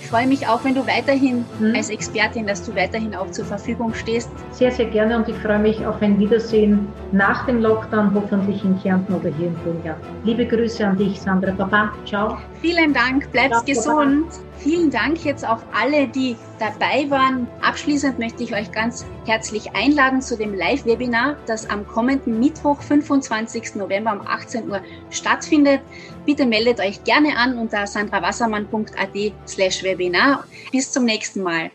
Ich 0.00 0.06
freue 0.08 0.26
mich 0.26 0.46
auch, 0.46 0.64
wenn 0.64 0.74
du 0.74 0.86
weiterhin 0.86 1.44
mhm. 1.58 1.74
als 1.74 1.90
Expertin, 1.90 2.46
dass 2.46 2.64
du 2.64 2.74
weiterhin 2.74 3.14
auch 3.14 3.30
zur 3.30 3.44
Verfügung 3.44 3.94
stehst. 3.94 4.30
Sehr, 4.52 4.70
sehr 4.70 4.86
gerne 4.86 5.16
und 5.16 5.28
ich 5.28 5.36
freue 5.36 5.58
mich 5.58 5.84
auf 5.84 6.00
ein 6.02 6.18
Wiedersehen 6.18 6.88
nach 7.12 7.46
dem 7.46 7.60
Lockdown, 7.60 8.14
hoffentlich 8.14 8.64
in 8.64 8.80
Kärnten 8.80 9.14
oder 9.14 9.30
hier 9.30 9.48
in 9.48 9.54
Burgenland. 9.64 9.98
Liebe 10.24 10.46
Grüße 10.46 10.86
an 10.86 10.96
dich, 10.96 11.20
Sandra. 11.20 11.52
Papa, 11.52 11.92
ciao. 12.06 12.38
Vielen 12.60 12.92
Dank, 12.92 13.30
bleibst 13.32 13.66
gesund. 13.66 14.28
Papa. 14.28 14.46
Vielen 14.58 14.90
Dank 14.90 15.24
jetzt 15.24 15.46
auch 15.46 15.60
alle, 15.72 16.08
die 16.08 16.34
dabei 16.58 17.08
waren. 17.10 17.46
Abschließend 17.60 18.18
möchte 18.18 18.42
ich 18.42 18.54
euch 18.54 18.72
ganz 18.72 19.04
herzlich 19.26 19.76
einladen 19.76 20.22
zu 20.22 20.36
dem 20.36 20.54
Live-Webinar, 20.54 21.36
das 21.46 21.68
am 21.68 21.86
kommenden 21.86 22.40
Mittwoch, 22.40 22.80
25. 22.80 23.74
November 23.76 24.12
um 24.12 24.26
18 24.26 24.70
Uhr 24.70 24.80
stattfindet. 25.10 25.80
Bitte 26.26 26.44
meldet 26.44 26.80
euch 26.80 27.02
gerne 27.04 27.36
an 27.36 27.56
unter 27.56 27.86
sandrawassermann.at 27.86 29.32
slash 29.46 29.82
Webinar. 29.84 30.44
Bis 30.72 30.90
zum 30.90 31.04
nächsten 31.04 31.42
Mal. 31.42 31.70